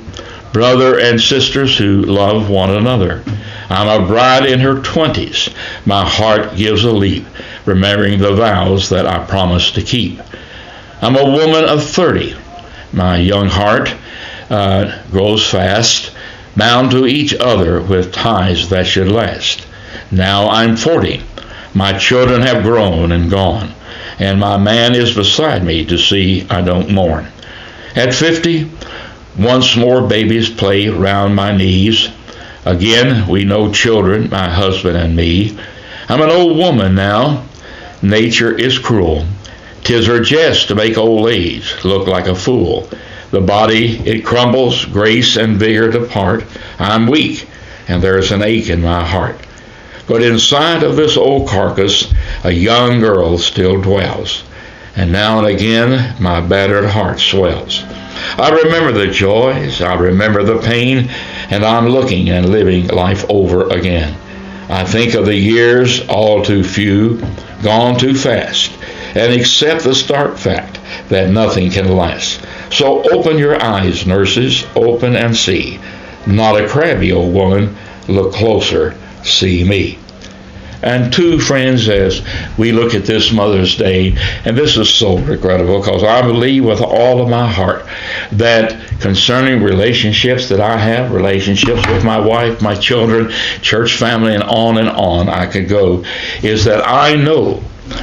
brother 0.52 1.00
and 1.00 1.20
sisters 1.20 1.76
who 1.76 2.02
love 2.02 2.48
one 2.48 2.70
another. 2.70 3.24
I'm 3.68 3.88
a 3.88 4.06
bride 4.06 4.46
in 4.46 4.60
her 4.60 4.80
twenties. 4.82 5.50
My 5.84 6.08
heart 6.08 6.54
gives 6.54 6.84
a 6.84 6.92
leap, 6.92 7.26
remembering 7.64 8.20
the 8.20 8.36
vows 8.36 8.88
that 8.90 9.04
I 9.04 9.26
promised 9.26 9.74
to 9.74 9.82
keep. 9.82 10.20
I'm 11.02 11.16
a 11.16 11.24
woman 11.24 11.64
of 11.64 11.82
thirty. 11.82 12.36
My 12.92 13.16
young 13.16 13.48
heart 13.48 13.92
uh, 14.48 15.02
grows 15.10 15.44
fast, 15.50 16.14
bound 16.56 16.92
to 16.92 17.06
each 17.06 17.34
other 17.34 17.82
with 17.82 18.12
ties 18.12 18.68
that 18.68 18.86
should 18.86 19.10
last. 19.10 19.66
Now 20.12 20.50
I'm 20.50 20.76
forty. 20.76 21.24
My 21.74 21.98
children 21.98 22.42
have 22.42 22.62
grown 22.62 23.10
and 23.10 23.28
gone 23.28 23.74
and 24.18 24.40
my 24.40 24.56
man 24.56 24.94
is 24.94 25.14
beside 25.14 25.64
me 25.64 25.84
to 25.86 25.98
see 25.98 26.46
I 26.48 26.62
don't 26.62 26.90
mourn. 26.90 27.26
At 27.94 28.14
50, 28.14 28.70
once 29.38 29.76
more 29.76 30.06
babies 30.06 30.50
play 30.50 30.88
round 30.88 31.34
my 31.34 31.56
knees. 31.56 32.08
Again, 32.64 33.28
we 33.28 33.44
know 33.44 33.72
children, 33.72 34.30
my 34.30 34.48
husband 34.48 34.96
and 34.96 35.14
me. 35.14 35.56
I'm 36.08 36.20
an 36.20 36.30
old 36.30 36.56
woman 36.56 36.94
now. 36.94 37.44
Nature 38.02 38.56
is 38.56 38.78
cruel. 38.78 39.26
Tis 39.84 40.06
her 40.06 40.20
jest 40.20 40.68
to 40.68 40.74
make 40.74 40.98
old 40.98 41.28
age 41.28 41.74
look 41.84 42.08
like 42.08 42.26
a 42.26 42.34
fool. 42.34 42.88
The 43.30 43.40
body, 43.40 43.98
it 44.06 44.24
crumbles, 44.24 44.84
grace 44.84 45.36
and 45.36 45.56
vigor 45.56 45.90
depart. 45.90 46.44
I'm 46.78 47.06
weak, 47.06 47.46
and 47.88 48.02
there's 48.02 48.32
an 48.32 48.42
ache 48.42 48.68
in 48.68 48.82
my 48.82 49.04
heart. 49.04 49.36
But 50.06 50.22
inside 50.22 50.84
of 50.84 50.94
this 50.94 51.16
old 51.16 51.48
carcass, 51.48 52.12
a 52.44 52.52
young 52.52 53.00
girl 53.00 53.38
still 53.38 53.80
dwells. 53.80 54.44
And 54.94 55.10
now 55.10 55.38
and 55.38 55.48
again, 55.48 56.14
my 56.20 56.40
battered 56.40 56.86
heart 56.86 57.18
swells. 57.18 57.82
I 58.38 58.50
remember 58.50 58.92
the 58.92 59.08
joys, 59.08 59.82
I 59.82 59.94
remember 59.94 60.44
the 60.44 60.58
pain, 60.58 61.10
and 61.50 61.64
I'm 61.64 61.88
looking 61.88 62.30
and 62.30 62.50
living 62.50 62.86
life 62.86 63.24
over 63.28 63.68
again. 63.68 64.16
I 64.68 64.84
think 64.84 65.14
of 65.14 65.26
the 65.26 65.36
years, 65.36 66.06
all 66.08 66.44
too 66.44 66.62
few, 66.62 67.20
gone 67.62 67.98
too 67.98 68.14
fast, 68.14 68.72
and 69.14 69.32
accept 69.32 69.82
the 69.82 69.94
stark 69.94 70.36
fact 70.36 70.78
that 71.08 71.30
nothing 71.30 71.70
can 71.70 71.96
last. 71.96 72.40
So 72.70 73.02
open 73.10 73.38
your 73.38 73.62
eyes, 73.62 74.06
nurses, 74.06 74.64
open 74.76 75.16
and 75.16 75.36
see. 75.36 75.80
Not 76.26 76.60
a 76.60 76.68
crabby 76.68 77.12
old 77.12 77.34
woman, 77.34 77.76
look 78.08 78.32
closer 78.32 78.96
see 79.26 79.64
me. 79.64 79.98
And 80.82 81.12
two 81.12 81.40
friends, 81.40 81.88
as 81.88 82.22
we 82.58 82.70
look 82.70 82.94
at 82.94 83.04
this 83.04 83.32
Mother's 83.32 83.76
Day, 83.76 84.16
and 84.44 84.56
this 84.56 84.76
is 84.76 84.92
so 84.92 85.18
regrettable 85.18 85.80
because 85.80 86.04
I 86.04 86.22
believe 86.22 86.64
with 86.64 86.80
all 86.80 87.20
of 87.20 87.28
my 87.28 87.48
heart 87.48 87.86
that 88.32 89.00
concerning 89.00 89.62
relationships 89.62 90.48
that 90.48 90.60
I 90.60 90.76
have, 90.76 91.12
relationships 91.12 91.86
with 91.88 92.04
my 92.04 92.20
wife, 92.20 92.60
my 92.60 92.74
children, 92.74 93.30
church 93.62 93.96
family, 93.96 94.34
and 94.34 94.44
on 94.44 94.78
and 94.78 94.88
on 94.88 95.28
I 95.28 95.46
could 95.46 95.68
go, 95.68 96.04
is 96.42 96.64
that 96.66 96.86
I 96.86 97.14
know 97.14 97.62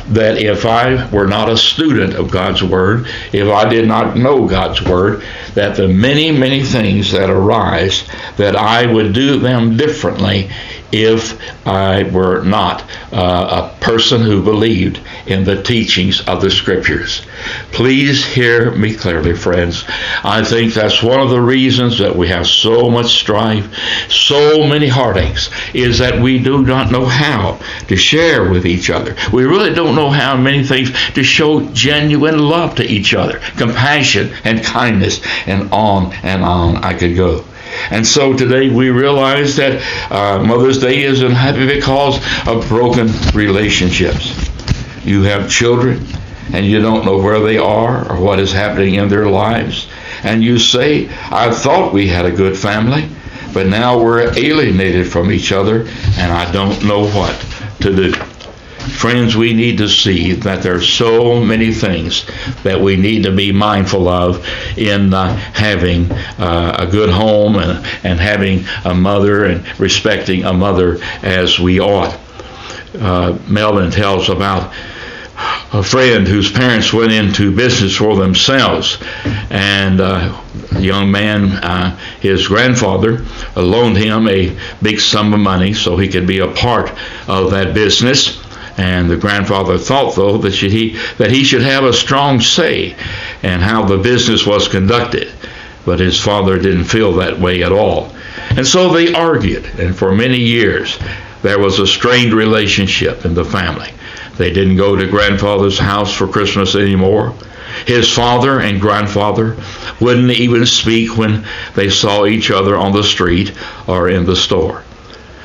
that 0.09 0.37
if 0.37 0.65
I 0.65 1.09
were 1.09 1.27
not 1.27 1.49
a 1.49 1.57
student 1.57 2.15
of 2.15 2.31
God's 2.31 2.63
Word, 2.63 3.07
if 3.33 3.47
I 3.49 3.67
did 3.67 3.87
not 3.87 4.17
know 4.17 4.47
God's 4.47 4.81
Word, 4.81 5.23
that 5.55 5.75
the 5.75 5.87
many, 5.87 6.31
many 6.31 6.63
things 6.63 7.11
that 7.11 7.29
arise, 7.29 8.07
that 8.37 8.55
I 8.55 8.91
would 8.91 9.13
do 9.13 9.39
them 9.39 9.77
differently 9.77 10.49
if 10.93 11.39
I 11.67 12.03
were 12.03 12.43
not 12.43 12.83
uh, 13.11 13.71
a 13.73 13.83
person 13.83 14.21
who 14.21 14.43
believed 14.43 15.01
in 15.25 15.43
the 15.43 15.61
teachings 15.61 16.21
of 16.27 16.41
the 16.41 16.51
Scriptures. 16.51 17.25
Please 17.71 18.23
hear 18.23 18.71
me 18.71 18.93
clearly, 18.93 19.33
friends. 19.33 19.85
I 20.23 20.43
think 20.43 20.73
that's 20.73 21.01
one 21.01 21.19
of 21.19 21.31
the 21.31 21.41
reasons 21.41 21.97
that 21.97 22.15
we 22.15 22.27
have 22.27 22.45
so 22.45 22.91
much 22.91 23.19
strife, 23.19 23.67
so 24.09 24.67
many 24.67 24.87
heartaches, 24.87 25.49
is 25.73 25.97
that 25.97 26.21
we 26.21 26.37
do 26.37 26.63
not 26.63 26.91
know 26.91 27.05
how 27.05 27.59
to 27.87 27.95
share 27.95 28.51
with 28.51 28.67
each 28.67 28.91
other. 28.91 29.15
We 29.33 29.45
really 29.45 29.73
don't 29.73 29.95
know 29.95 30.11
how 30.11 30.37
many 30.37 30.63
things 30.63 30.91
to 31.13 31.23
show 31.23 31.61
genuine 31.71 32.37
love 32.37 32.75
to 32.75 32.85
each 32.85 33.15
other, 33.15 33.39
compassion 33.57 34.31
and 34.43 34.63
kindness, 34.63 35.21
and 35.47 35.71
on 35.71 36.13
and 36.21 36.43
on 36.43 36.77
I 36.77 36.93
could 36.93 37.15
go. 37.15 37.43
And 37.89 38.05
so 38.05 38.33
today 38.33 38.69
we 38.69 38.89
realize 38.89 39.55
that 39.57 39.81
uh, 40.11 40.43
Mother's 40.43 40.79
Day 40.79 41.03
is 41.03 41.21
unhappy 41.21 41.67
because 41.67 42.17
of 42.47 42.67
broken 42.67 43.09
relationships. 43.33 44.49
You 45.05 45.23
have 45.23 45.49
children 45.49 46.05
and 46.53 46.65
you 46.65 46.81
don't 46.81 47.05
know 47.05 47.17
where 47.17 47.39
they 47.39 47.57
are 47.57 48.09
or 48.11 48.19
what 48.19 48.39
is 48.39 48.51
happening 48.51 48.95
in 48.95 49.09
their 49.09 49.27
lives. 49.27 49.87
And 50.23 50.43
you 50.43 50.59
say, 50.59 51.09
I 51.31 51.51
thought 51.51 51.93
we 51.93 52.07
had 52.07 52.25
a 52.25 52.31
good 52.31 52.57
family, 52.57 53.09
but 53.53 53.67
now 53.67 54.01
we're 54.01 54.31
alienated 54.37 55.07
from 55.07 55.31
each 55.31 55.51
other 55.51 55.81
and 56.17 56.31
I 56.31 56.51
don't 56.51 56.83
know 56.85 57.07
what 57.07 57.35
to 57.81 57.95
do. 57.95 58.32
Friends, 58.83 59.35
we 59.35 59.53
need 59.53 59.77
to 59.77 59.87
see 59.87 60.33
that 60.33 60.61
there 60.61 60.75
are 60.75 60.81
so 60.81 61.41
many 61.41 61.73
things 61.73 62.25
that 62.63 62.81
we 62.81 62.97
need 62.97 63.23
to 63.23 63.31
be 63.31 63.53
mindful 63.53 64.09
of 64.09 64.45
in 64.77 65.13
uh, 65.13 65.33
having 65.35 66.11
uh, 66.11 66.75
a 66.79 66.85
good 66.85 67.09
home 67.09 67.55
and, 67.55 67.85
and 68.03 68.19
having 68.19 68.65
a 68.83 68.93
mother 68.93 69.45
and 69.45 69.79
respecting 69.79 70.43
a 70.43 70.51
mother 70.51 70.99
as 71.21 71.59
we 71.59 71.79
ought. 71.79 72.19
Uh, 72.99 73.37
Melvin 73.47 73.89
tells 73.89 74.27
about 74.27 74.73
a 75.71 75.81
friend 75.81 76.27
whose 76.27 76.51
parents 76.51 76.91
went 76.91 77.13
into 77.13 77.55
business 77.55 77.95
for 77.95 78.17
themselves, 78.17 78.97
and 79.49 80.01
uh, 80.01 80.39
a 80.73 80.79
young 80.79 81.09
man, 81.09 81.51
uh, 81.51 81.97
his 82.19 82.47
grandfather, 82.47 83.25
loaned 83.55 83.97
him 83.97 84.27
a 84.27 84.57
big 84.81 84.99
sum 84.99 85.33
of 85.33 85.39
money 85.39 85.73
so 85.73 85.95
he 85.97 86.09
could 86.09 86.27
be 86.27 86.39
a 86.39 86.51
part 86.51 86.91
of 87.29 87.51
that 87.51 87.73
business. 87.73 88.42
And 88.77 89.09
the 89.09 89.17
grandfather 89.17 89.77
thought, 89.77 90.15
though, 90.15 90.37
that 90.39 90.53
he 90.53 90.97
that 91.17 91.31
he 91.31 91.43
should 91.43 91.61
have 91.61 91.83
a 91.83 91.93
strong 91.93 92.41
say 92.41 92.95
in 93.43 93.59
how 93.59 93.85
the 93.85 93.97
business 93.97 94.45
was 94.45 94.67
conducted. 94.67 95.31
But 95.85 95.99
his 95.99 96.19
father 96.19 96.57
didn't 96.57 96.85
feel 96.85 97.13
that 97.13 97.39
way 97.39 97.63
at 97.63 97.71
all. 97.71 98.11
And 98.51 98.65
so 98.65 98.91
they 98.91 99.13
argued, 99.13 99.65
and 99.79 99.95
for 99.95 100.15
many 100.15 100.39
years 100.39 100.97
there 101.43 101.59
was 101.59 101.79
a 101.79 101.85
strained 101.85 102.33
relationship 102.33 103.25
in 103.25 103.33
the 103.33 103.45
family. 103.45 103.89
They 104.37 104.51
didn't 104.51 104.77
go 104.77 104.95
to 104.95 105.07
grandfather's 105.07 105.77
house 105.77 106.13
for 106.13 106.27
Christmas 106.27 106.75
anymore. 106.75 107.35
His 107.85 108.11
father 108.11 108.59
and 108.59 108.79
grandfather 108.79 109.57
wouldn't 109.99 110.31
even 110.31 110.65
speak 110.65 111.17
when 111.17 111.45
they 111.75 111.89
saw 111.89 112.25
each 112.25 112.49
other 112.49 112.75
on 112.75 112.93
the 112.93 113.03
street 113.03 113.53
or 113.87 114.09
in 114.09 114.25
the 114.25 114.35
store. 114.35 114.83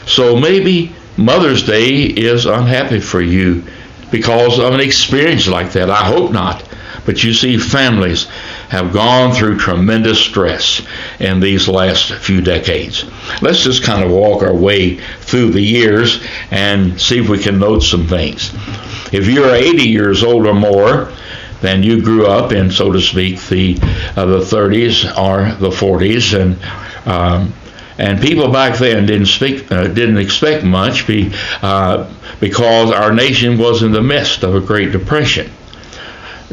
So 0.06 0.36
maybe 0.36 0.94
Mother's 1.18 1.64
Day 1.64 2.04
is 2.04 2.46
unhappy 2.46 3.00
for 3.00 3.20
you 3.20 3.64
because 4.12 4.60
of 4.60 4.72
an 4.72 4.80
experience 4.80 5.48
like 5.48 5.72
that. 5.72 5.90
I 5.90 6.04
hope 6.04 6.32
not. 6.32 6.62
But 7.04 7.24
you 7.24 7.32
see, 7.32 7.58
families 7.58 8.26
have 8.68 8.92
gone 8.92 9.34
through 9.34 9.58
tremendous 9.58 10.20
stress 10.20 10.86
in 11.18 11.40
these 11.40 11.66
last 11.66 12.12
few 12.12 12.40
decades. 12.40 13.04
Let's 13.42 13.64
just 13.64 13.82
kind 13.82 14.04
of 14.04 14.10
walk 14.10 14.42
our 14.42 14.54
way 14.54 14.98
through 15.20 15.50
the 15.50 15.60
years 15.60 16.24
and 16.50 17.00
see 17.00 17.18
if 17.18 17.28
we 17.28 17.38
can 17.38 17.58
note 17.58 17.80
some 17.80 18.06
things. 18.06 18.52
If 19.12 19.26
you're 19.26 19.54
80 19.54 19.88
years 19.88 20.22
old 20.22 20.46
or 20.46 20.54
more, 20.54 21.10
then 21.62 21.82
you 21.82 22.00
grew 22.00 22.26
up 22.26 22.52
in, 22.52 22.70
so 22.70 22.92
to 22.92 23.00
speak, 23.00 23.40
the 23.48 23.76
uh, 24.16 24.26
the 24.26 24.38
30s 24.38 25.04
or 25.18 25.54
the 25.58 25.70
40s, 25.70 26.38
and 26.38 27.08
um, 27.08 27.52
and 27.98 28.20
people 28.20 28.50
back 28.50 28.78
then 28.78 29.06
didn't 29.06 29.26
speak, 29.26 29.70
uh, 29.72 29.88
didn't 29.88 30.18
expect 30.18 30.64
much 30.64 31.06
be, 31.06 31.32
uh, 31.62 32.08
because 32.40 32.92
our 32.92 33.12
nation 33.12 33.58
was 33.58 33.82
in 33.82 33.90
the 33.90 34.00
midst 34.00 34.44
of 34.44 34.54
a 34.54 34.60
Great 34.60 34.92
Depression. 34.92 35.50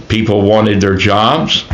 People 0.07 0.41
wanted 0.41 0.81
their 0.81 0.95
jobs, 0.95 1.65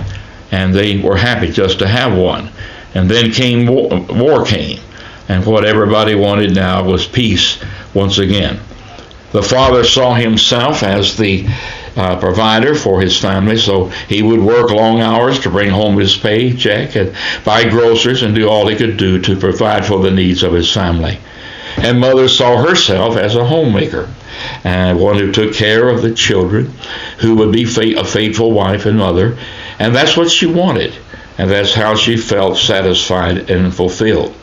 and 0.51 0.73
they 0.73 0.97
were 0.97 1.15
happy 1.15 1.49
just 1.49 1.79
to 1.79 1.87
have 1.87 2.17
one. 2.17 2.49
And 2.93 3.09
then 3.09 3.31
came 3.31 3.65
war, 3.65 4.05
war 4.09 4.45
came, 4.45 4.79
and 5.29 5.45
what 5.45 5.65
everybody 5.65 6.15
wanted 6.15 6.53
now 6.53 6.83
was 6.83 7.07
peace 7.07 7.57
once 7.93 8.17
again. 8.17 8.59
The 9.31 9.41
father 9.41 9.85
saw 9.85 10.13
himself 10.13 10.83
as 10.83 11.15
the 11.15 11.47
uh, 11.95 12.19
provider 12.19 12.73
for 12.75 13.01
his 13.01 13.17
family, 13.19 13.57
so 13.57 13.87
he 14.07 14.21
would 14.21 14.39
work 14.39 14.71
long 14.71 15.01
hours 15.01 15.39
to 15.39 15.49
bring 15.49 15.69
home 15.69 15.97
his 15.97 16.15
paycheck 16.15 16.95
and 16.95 17.15
buy 17.43 17.69
groceries 17.69 18.23
and 18.23 18.35
do 18.35 18.47
all 18.47 18.67
he 18.67 18.75
could 18.75 18.97
do 18.97 19.19
to 19.21 19.35
provide 19.35 19.85
for 19.85 19.99
the 19.99 20.11
needs 20.11 20.43
of 20.43 20.53
his 20.53 20.71
family. 20.71 21.19
And 21.77 21.99
mother 21.99 22.27
saw 22.27 22.57
herself 22.57 23.15
as 23.17 23.35
a 23.35 23.45
homemaker 23.45 24.09
and 24.63 24.99
one 24.99 25.17
who 25.17 25.31
took 25.31 25.53
care 25.53 25.89
of 25.89 26.01
the 26.01 26.13
children, 26.13 26.73
who 27.19 27.35
would 27.35 27.51
be 27.51 27.63
a 27.95 28.03
faithful 28.03 28.51
wife 28.51 28.85
and 28.85 28.97
mother. 28.97 29.37
And 29.79 29.95
that's 29.95 30.17
what 30.17 30.29
she 30.29 30.45
wanted. 30.45 30.93
And 31.37 31.49
that's 31.49 31.73
how 31.73 31.95
she 31.95 32.17
felt 32.17 32.57
satisfied 32.57 33.49
and 33.49 33.73
fulfilled. 33.73 34.35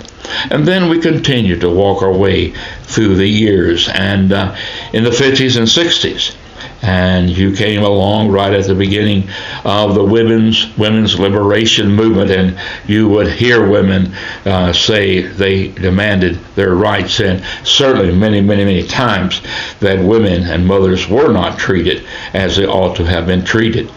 And 0.50 0.66
then 0.66 0.88
we 0.88 1.00
continued 1.00 1.60
to 1.60 1.70
walk 1.70 2.02
our 2.02 2.12
way 2.12 2.52
through 2.82 3.16
the 3.16 3.28
years. 3.28 3.88
And 3.88 4.32
uh, 4.32 4.56
in 4.92 5.04
the 5.04 5.10
50s 5.10 5.56
and 5.56 5.66
60s, 5.66 6.34
and 6.82 7.28
you 7.28 7.52
came 7.52 7.82
along 7.82 8.30
right 8.30 8.52
at 8.52 8.66
the 8.66 8.74
beginning 8.74 9.28
of 9.64 9.94
the 9.94 10.04
women's 10.04 10.76
women's 10.76 11.18
liberation 11.18 11.90
movement, 11.90 12.30
and 12.30 12.58
you 12.86 13.08
would 13.08 13.28
hear 13.28 13.68
women 13.68 14.14
uh, 14.44 14.72
say 14.72 15.22
they 15.22 15.68
demanded 15.68 16.36
their 16.54 16.74
rights, 16.74 17.20
and 17.20 17.44
certainly 17.64 18.14
many, 18.14 18.40
many, 18.40 18.64
many 18.64 18.86
times 18.86 19.42
that 19.80 19.98
women 19.98 20.44
and 20.44 20.66
mothers 20.66 21.08
were 21.08 21.32
not 21.32 21.58
treated 21.58 22.06
as 22.32 22.56
they 22.56 22.66
ought 22.66 22.96
to 22.96 23.04
have 23.04 23.26
been 23.26 23.44
treated. 23.44 23.90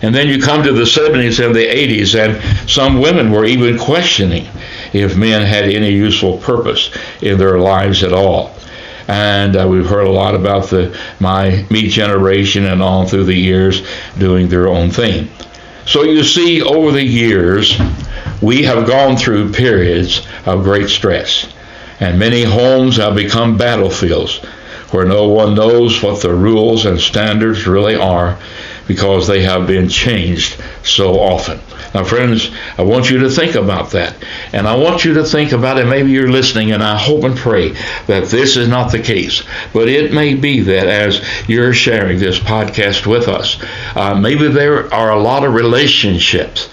And 0.00 0.14
then 0.14 0.28
you 0.28 0.40
come 0.40 0.62
to 0.62 0.72
the 0.72 0.84
70s 0.84 1.44
and 1.44 1.52
the 1.52 1.66
80s, 1.66 2.14
and 2.14 2.70
some 2.70 3.00
women 3.00 3.32
were 3.32 3.44
even 3.44 3.76
questioning 3.76 4.46
if 4.92 5.16
men 5.16 5.44
had 5.44 5.64
any 5.64 5.90
useful 5.90 6.38
purpose 6.38 6.96
in 7.20 7.36
their 7.36 7.58
lives 7.58 8.04
at 8.04 8.12
all 8.12 8.54
and 9.08 9.56
uh, 9.56 9.66
we've 9.66 9.88
heard 9.88 10.06
a 10.06 10.10
lot 10.10 10.34
about 10.34 10.68
the 10.68 10.96
my 11.18 11.66
me 11.70 11.88
generation 11.88 12.66
and 12.66 12.82
on 12.82 13.06
through 13.06 13.24
the 13.24 13.34
years 13.34 13.86
doing 14.18 14.48
their 14.48 14.68
own 14.68 14.90
thing. 14.90 15.28
So 15.86 16.02
you 16.02 16.22
see, 16.22 16.60
over 16.60 16.92
the 16.92 17.02
years, 17.02 17.80
we 18.42 18.62
have 18.64 18.86
gone 18.86 19.16
through 19.16 19.52
periods 19.52 20.26
of 20.44 20.62
great 20.62 20.90
stress, 20.90 21.50
and 21.98 22.18
many 22.18 22.42
homes 22.44 22.98
have 22.98 23.16
become 23.16 23.56
battlefields 23.56 24.44
where 24.90 25.06
no 25.06 25.28
one 25.28 25.54
knows 25.54 26.02
what 26.02 26.20
the 26.20 26.32
rules 26.32 26.86
and 26.86 27.00
standards 27.00 27.66
really 27.66 27.96
are 27.96 28.38
because 28.86 29.26
they 29.26 29.42
have 29.42 29.66
been 29.66 29.88
changed 29.88 30.62
so 30.82 31.18
often. 31.18 31.60
Now, 31.94 32.04
friends, 32.04 32.50
I 32.76 32.82
want 32.82 33.10
you 33.10 33.18
to 33.20 33.30
think 33.30 33.54
about 33.54 33.90
that. 33.90 34.16
And 34.52 34.68
I 34.68 34.76
want 34.76 35.04
you 35.04 35.14
to 35.14 35.24
think 35.24 35.52
about 35.52 35.78
it. 35.78 35.86
Maybe 35.86 36.10
you're 36.10 36.30
listening, 36.30 36.72
and 36.72 36.82
I 36.82 36.98
hope 36.98 37.24
and 37.24 37.36
pray 37.36 37.70
that 38.06 38.26
this 38.28 38.56
is 38.56 38.68
not 38.68 38.92
the 38.92 38.98
case. 38.98 39.42
But 39.72 39.88
it 39.88 40.12
may 40.12 40.34
be 40.34 40.60
that 40.60 40.86
as 40.86 41.22
you're 41.48 41.72
sharing 41.72 42.18
this 42.18 42.38
podcast 42.38 43.06
with 43.06 43.28
us, 43.28 43.62
uh, 43.96 44.14
maybe 44.14 44.48
there 44.48 44.92
are 44.92 45.12
a 45.12 45.20
lot 45.20 45.44
of 45.44 45.54
relationships. 45.54 46.68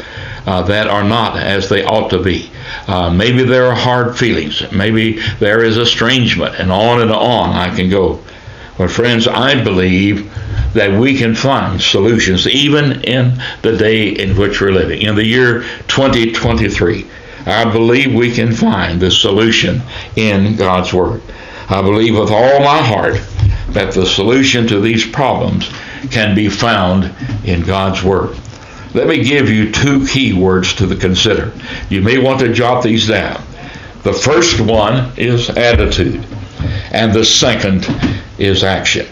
Uh, 0.47 0.61
that 0.61 0.85
are 0.85 1.03
not 1.03 1.35
as 1.37 1.69
they 1.69 1.83
ought 1.83 2.09
to 2.09 2.21
be. 2.21 2.51
Uh, 2.87 3.11
maybe 3.11 3.41
there 3.41 3.65
are 3.65 3.73
hard 3.73 4.15
feelings. 4.15 4.61
Maybe 4.71 5.19
there 5.39 5.63
is 5.63 5.75
estrangement, 5.75 6.59
and 6.59 6.71
on 6.71 7.01
and 7.01 7.11
on 7.11 7.49
I 7.49 7.75
can 7.75 7.89
go. 7.89 8.21
But, 8.77 8.91
friends, 8.91 9.27
I 9.27 9.63
believe 9.63 10.31
that 10.73 10.99
we 10.99 11.17
can 11.17 11.33
find 11.33 11.81
solutions 11.81 12.47
even 12.47 13.03
in 13.03 13.41
the 13.61 13.77
day 13.77 14.09
in 14.09 14.35
which 14.37 14.59
we're 14.59 14.71
living. 14.71 15.01
In 15.01 15.15
the 15.15 15.25
year 15.25 15.61
2023, 15.87 17.07
I 17.45 17.71
believe 17.71 18.13
we 18.13 18.31
can 18.31 18.51
find 18.51 18.99
the 18.99 19.11
solution 19.11 19.81
in 20.15 20.55
God's 20.55 20.93
Word. 20.93 21.21
I 21.69 21.81
believe 21.81 22.17
with 22.17 22.31
all 22.31 22.59
my 22.59 22.81
heart 22.81 23.15
that 23.69 23.93
the 23.93 24.05
solution 24.05 24.67
to 24.67 24.79
these 24.79 25.05
problems 25.05 25.69
can 26.11 26.35
be 26.35 26.49
found 26.49 27.13
in 27.45 27.61
God's 27.61 28.03
Word. 28.03 28.35
Let 28.93 29.07
me 29.07 29.23
give 29.23 29.49
you 29.49 29.71
two 29.71 30.05
key 30.07 30.33
words 30.33 30.73
to 30.75 30.95
consider. 30.95 31.53
You 31.89 32.01
may 32.01 32.17
want 32.17 32.39
to 32.41 32.53
jot 32.53 32.83
these 32.83 33.07
down. 33.07 33.43
The 34.03 34.13
first 34.13 34.59
one 34.59 35.11
is 35.17 35.49
attitude, 35.49 36.25
and 36.91 37.13
the 37.13 37.25
second 37.25 37.87
is 38.37 38.63
action. 38.63 39.07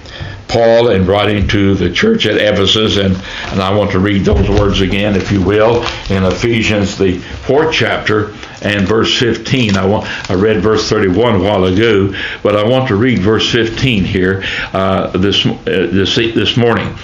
Paul 0.48 0.90
in 0.90 1.08
writing 1.08 1.48
to 1.48 1.74
the 1.74 1.92
church 1.92 2.28
at 2.28 2.36
Ephesus, 2.36 2.98
and, 2.98 3.16
and 3.52 3.62
I 3.62 3.76
want 3.76 3.92
to 3.92 4.00
read 4.00 4.24
those 4.24 4.48
words 4.50 4.82
again, 4.82 5.16
if 5.16 5.32
you 5.32 5.42
will, 5.42 5.84
in 6.12 6.24
Ephesians, 6.24 6.96
the 6.96 7.18
fourth 7.18 7.74
chapter 7.74 8.34
and 8.62 8.88
verse 8.88 9.18
15. 9.18 9.76
I, 9.76 9.86
want, 9.86 10.30
I 10.30 10.36
read 10.36 10.62
verse 10.62 10.88
31 10.88 11.36
a 11.36 11.40
while 11.44 11.66
ago, 11.66 12.14
but 12.44 12.56
I 12.56 12.64
want 12.64 12.88
to 12.90 12.96
read 12.96 13.20
verse 13.20 13.52
15 13.52 14.04
here 14.04 14.44
uh, 14.74 15.18
this, 15.18 15.44
uh, 15.46 15.56
this, 15.66 16.16
this 16.16 16.56
morning. 16.56 16.96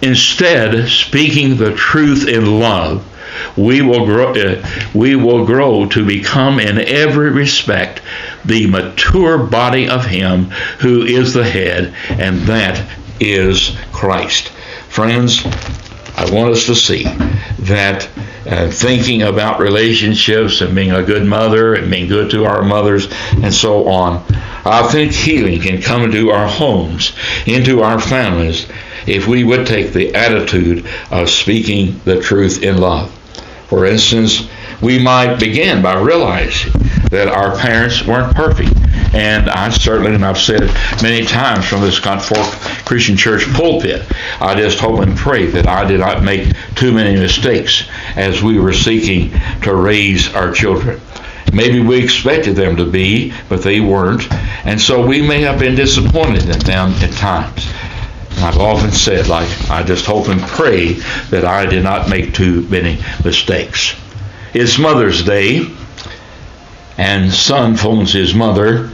Instead, 0.00 0.88
speaking 0.88 1.56
the 1.56 1.74
truth 1.74 2.28
in 2.28 2.60
love, 2.60 3.04
we 3.56 3.82
will 3.82 4.06
grow 4.06 4.32
uh, 4.34 4.66
we 4.94 5.16
will 5.16 5.44
grow 5.44 5.86
to 5.86 6.04
become 6.04 6.58
in 6.58 6.78
every 6.78 7.30
respect 7.30 8.00
the 8.44 8.66
mature 8.66 9.38
body 9.38 9.88
of 9.88 10.06
him 10.06 10.44
who 10.80 11.02
is 11.02 11.32
the 11.34 11.44
head 11.44 11.94
and 12.08 12.40
that 12.42 12.84
is 13.20 13.76
Christ 13.92 14.48
friends 14.88 15.44
I 16.14 16.30
want 16.30 16.52
us 16.52 16.66
to 16.66 16.74
see 16.74 17.04
that 17.60 18.08
uh, 18.46 18.70
thinking 18.70 19.22
about 19.22 19.60
relationships 19.60 20.60
and 20.60 20.74
being 20.74 20.90
a 20.90 21.02
good 21.02 21.26
mother 21.26 21.74
and 21.74 21.90
being 21.90 22.08
good 22.08 22.30
to 22.32 22.44
our 22.44 22.62
mothers 22.62 23.08
and 23.42 23.52
so 23.52 23.88
on, 23.88 24.22
I 24.64 24.86
think 24.88 25.12
healing 25.12 25.60
can 25.60 25.80
come 25.80 26.02
into 26.02 26.30
our 26.30 26.46
homes, 26.46 27.16
into 27.46 27.82
our 27.82 27.98
families, 27.98 28.66
if 29.06 29.26
we 29.26 29.42
would 29.42 29.66
take 29.66 29.92
the 29.92 30.14
attitude 30.14 30.86
of 31.10 31.30
speaking 31.30 32.00
the 32.04 32.20
truth 32.20 32.62
in 32.62 32.78
love. 32.78 33.10
For 33.72 33.86
instance, 33.86 34.50
we 34.82 34.98
might 34.98 35.40
begin 35.40 35.80
by 35.80 35.98
realizing 35.98 36.72
that 37.08 37.28
our 37.28 37.56
parents 37.56 38.06
weren't 38.06 38.36
perfect. 38.36 38.76
And 39.14 39.48
I 39.48 39.70
certainly, 39.70 40.14
and 40.14 40.22
I've 40.22 40.36
said 40.36 40.64
it 40.64 41.02
many 41.02 41.24
times 41.24 41.64
from 41.64 41.80
this 41.80 41.96
Fork 41.96 42.52
Christian 42.84 43.16
Church 43.16 43.50
pulpit, 43.54 44.02
I 44.42 44.54
just 44.56 44.78
hope 44.78 45.00
and 45.00 45.16
pray 45.16 45.46
that 45.46 45.66
I 45.66 45.86
did 45.86 46.00
not 46.00 46.22
make 46.22 46.52
too 46.74 46.92
many 46.92 47.18
mistakes 47.18 47.88
as 48.14 48.42
we 48.42 48.58
were 48.58 48.74
seeking 48.74 49.32
to 49.62 49.74
raise 49.74 50.34
our 50.34 50.52
children. 50.52 51.00
Maybe 51.50 51.80
we 51.80 52.04
expected 52.04 52.56
them 52.56 52.76
to 52.76 52.84
be, 52.84 53.32
but 53.48 53.62
they 53.62 53.80
weren't. 53.80 54.30
And 54.66 54.78
so 54.78 55.06
we 55.06 55.26
may 55.26 55.40
have 55.40 55.58
been 55.58 55.76
disappointed 55.76 56.42
in 56.44 56.58
them 56.58 56.92
at 57.00 57.12
times. 57.12 57.71
I've 58.42 58.58
often 58.58 58.90
said, 58.90 59.28
like, 59.28 59.48
I 59.70 59.84
just 59.84 60.04
hope 60.04 60.28
and 60.28 60.40
pray 60.40 60.94
that 61.30 61.44
I 61.44 61.64
did 61.66 61.84
not 61.84 62.10
make 62.10 62.34
too 62.34 62.62
many 62.62 62.98
mistakes. 63.24 63.94
It's 64.52 64.78
Mother's 64.78 65.24
Day, 65.24 65.70
and 66.98 67.32
son 67.32 67.76
phones 67.76 68.12
his 68.12 68.34
mother 68.34 68.90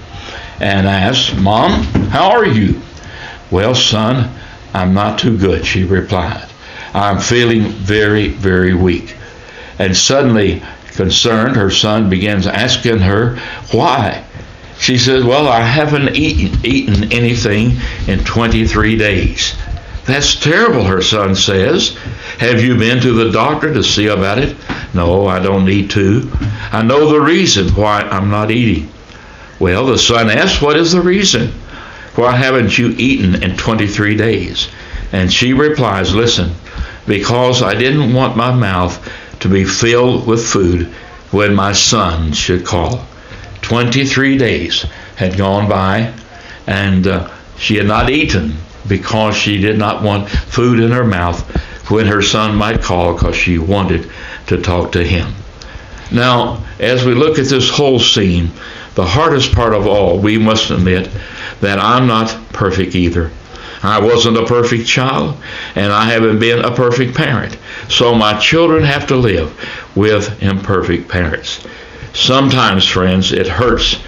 and 0.61 0.87
asks, 0.87 1.35
Mom, 1.35 1.83
how 2.11 2.31
are 2.31 2.47
you? 2.47 2.81
Well, 3.51 3.75
son, 3.75 4.35
I'm 4.75 4.93
not 4.93 5.19
too 5.19 5.39
good, 5.39 5.65
she 5.65 5.85
replied. 5.85 6.47
I'm 6.93 7.19
feeling 7.19 7.69
very, 7.69 8.29
very 8.29 8.75
weak. 8.75 9.17
And 9.79 9.97
suddenly, 9.97 10.63
concerned, 10.93 11.57
her 11.57 11.71
son 11.71 12.11
begins 12.11 12.47
asking 12.47 12.99
her 12.99 13.37
why. 13.73 14.25
She 14.79 14.97
says, 14.97 15.25
Well, 15.25 15.49
I 15.49 15.61
haven't 15.61 16.17
eaten, 16.17 16.65
eaten 16.65 17.13
anything 17.13 17.79
in 18.07 18.25
23 18.25 18.97
days. 18.97 19.55
That's 20.07 20.37
terrible, 20.37 20.85
her 20.85 21.03
son 21.03 21.35
says. 21.35 21.97
Have 22.39 22.63
you 22.63 22.77
been 22.79 23.01
to 23.03 23.13
the 23.13 23.31
doctor 23.31 23.75
to 23.75 23.83
see 23.83 24.07
about 24.07 24.39
it? 24.39 24.57
No, 24.95 25.27
I 25.27 25.39
don't 25.39 25.67
need 25.67 25.91
to. 25.91 26.31
I 26.73 26.83
know 26.83 27.11
the 27.11 27.21
reason 27.21 27.69
why 27.75 28.01
I'm 28.03 28.31
not 28.31 28.51
eating. 28.51 28.91
Well, 29.59 29.85
the 29.85 29.99
son 29.99 30.31
asks, 30.31 30.63
What 30.63 30.77
is 30.77 30.93
the 30.93 31.03
reason? 31.03 31.53
Why 32.15 32.37
haven't 32.37 32.79
you 32.79 32.95
eaten 32.97 33.43
in 33.43 33.57
23 33.57 34.17
days? 34.17 34.69
And 35.13 35.33
she 35.33 35.53
replies, 35.53 36.15
Listen, 36.15 36.53
because 37.07 37.63
I 37.63 37.75
didn't 37.75 38.15
want 38.15 38.37
my 38.37 38.53
mouth 38.53 39.07
to 39.41 39.49
be 39.49 39.65
filled 39.65 40.27
with 40.27 40.47
food 40.47 40.87
when 41.31 41.55
my 41.55 41.73
son 41.73 42.33
should 42.33 42.65
call. 42.65 43.05
23 43.69 44.39
days 44.39 44.83
had 45.17 45.37
gone 45.37 45.69
by, 45.69 46.11
and 46.67 47.07
uh, 47.07 47.31
she 47.59 47.77
had 47.77 47.87
not 47.87 48.09
eaten 48.09 48.57
because 48.89 49.37
she 49.37 49.59
did 49.61 49.77
not 49.77 50.03
want 50.03 50.27
food 50.27 50.81
in 50.81 50.91
her 50.91 51.05
mouth 51.05 51.41
when 51.91 52.07
her 52.07 52.23
son 52.23 52.57
might 52.57 52.81
call 52.81 53.13
because 53.13 53.37
she 53.37 53.59
wanted 53.59 54.11
to 54.47 54.57
talk 54.63 54.93
to 54.93 55.05
him. 55.05 55.35
Now, 56.11 56.65
as 56.81 57.05
we 57.05 57.13
look 57.13 57.39
at 57.39 57.45
this 57.45 57.69
whole 57.69 57.99
scene, 57.99 58.53
the 58.95 59.05
hardest 59.05 59.55
part 59.55 59.75
of 59.75 59.87
all, 59.87 60.19
we 60.19 60.39
must 60.39 60.71
admit 60.71 61.11
that 61.61 61.79
I'm 61.79 62.07
not 62.07 62.35
perfect 62.55 62.95
either. 62.95 63.31
I 63.83 64.01
wasn't 64.01 64.39
a 64.39 64.47
perfect 64.47 64.89
child, 64.89 65.37
and 65.75 65.93
I 65.93 66.07
haven't 66.07 66.39
been 66.39 66.65
a 66.65 66.75
perfect 66.75 67.15
parent. 67.15 67.59
So 67.91 68.15
my 68.15 68.39
children 68.39 68.83
have 68.85 69.07
to 69.09 69.17
live 69.17 69.55
with 69.95 70.43
imperfect 70.43 71.09
parents. 71.09 71.67
Sometimes, 72.15 72.87
friends, 72.87 73.33
it 73.33 73.47
hurts 73.47 73.99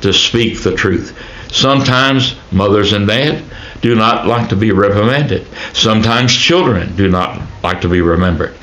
to 0.00 0.12
speak 0.12 0.62
the 0.62 0.74
truth. 0.74 1.16
Sometimes 1.52 2.36
mothers 2.52 2.92
and 2.92 3.06
dad 3.06 3.42
do 3.80 3.94
not 3.94 4.26
like 4.26 4.48
to 4.50 4.56
be 4.56 4.72
reprimanded. 4.72 5.46
Sometimes 5.72 6.32
children 6.32 6.94
do 6.96 7.08
not 7.08 7.40
like 7.62 7.80
to 7.80 7.88
be 7.88 8.00
remembered. 8.00 8.54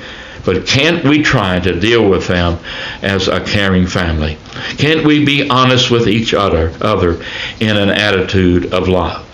But 0.45 0.65
can't 0.65 1.03
we 1.03 1.23
try 1.23 1.59
to 1.59 1.79
deal 1.79 2.09
with 2.09 2.27
them 2.27 2.59
as 3.01 3.27
a 3.27 3.43
caring 3.43 3.85
family? 3.85 4.37
Can't 4.77 5.05
we 5.05 5.25
be 5.25 5.49
honest 5.49 5.91
with 5.91 6.07
each 6.07 6.33
other, 6.33 6.71
other 6.79 7.21
in 7.59 7.75
an 7.75 7.89
attitude 7.89 8.73
of 8.73 8.87
love? 8.87 9.25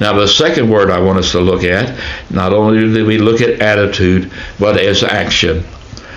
Now, 0.00 0.14
the 0.14 0.26
second 0.26 0.70
word 0.70 0.90
I 0.90 1.00
want 1.00 1.18
us 1.18 1.32
to 1.32 1.40
look 1.40 1.64
at, 1.64 1.98
not 2.30 2.52
only 2.52 2.80
do 2.92 3.06
we 3.06 3.18
look 3.18 3.40
at 3.40 3.60
attitude, 3.60 4.30
but 4.58 4.80
as 4.80 5.02
action. 5.02 5.64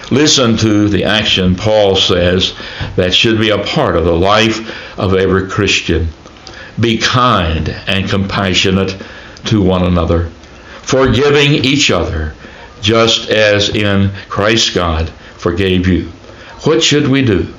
Listen 0.09 0.55
to 0.57 0.87
the 0.87 1.03
action 1.03 1.55
Paul 1.55 1.95
says 1.95 2.53
that 2.95 3.13
should 3.13 3.39
be 3.39 3.49
a 3.49 3.63
part 3.63 3.97
of 3.97 4.05
the 4.05 4.15
life 4.15 4.97
of 4.97 5.13
every 5.13 5.49
Christian. 5.49 6.07
Be 6.79 6.97
kind 6.97 7.69
and 7.87 8.09
compassionate 8.09 8.95
to 9.45 9.61
one 9.61 9.83
another, 9.83 10.29
forgiving 10.81 11.65
each 11.65 11.91
other 11.91 12.35
just 12.81 13.29
as 13.29 13.69
in 13.69 14.11
Christ 14.29 14.73
God 14.73 15.09
forgave 15.09 15.87
you. 15.87 16.11
What 16.63 16.83
should 16.83 17.07
we 17.07 17.23
do? 17.23 17.53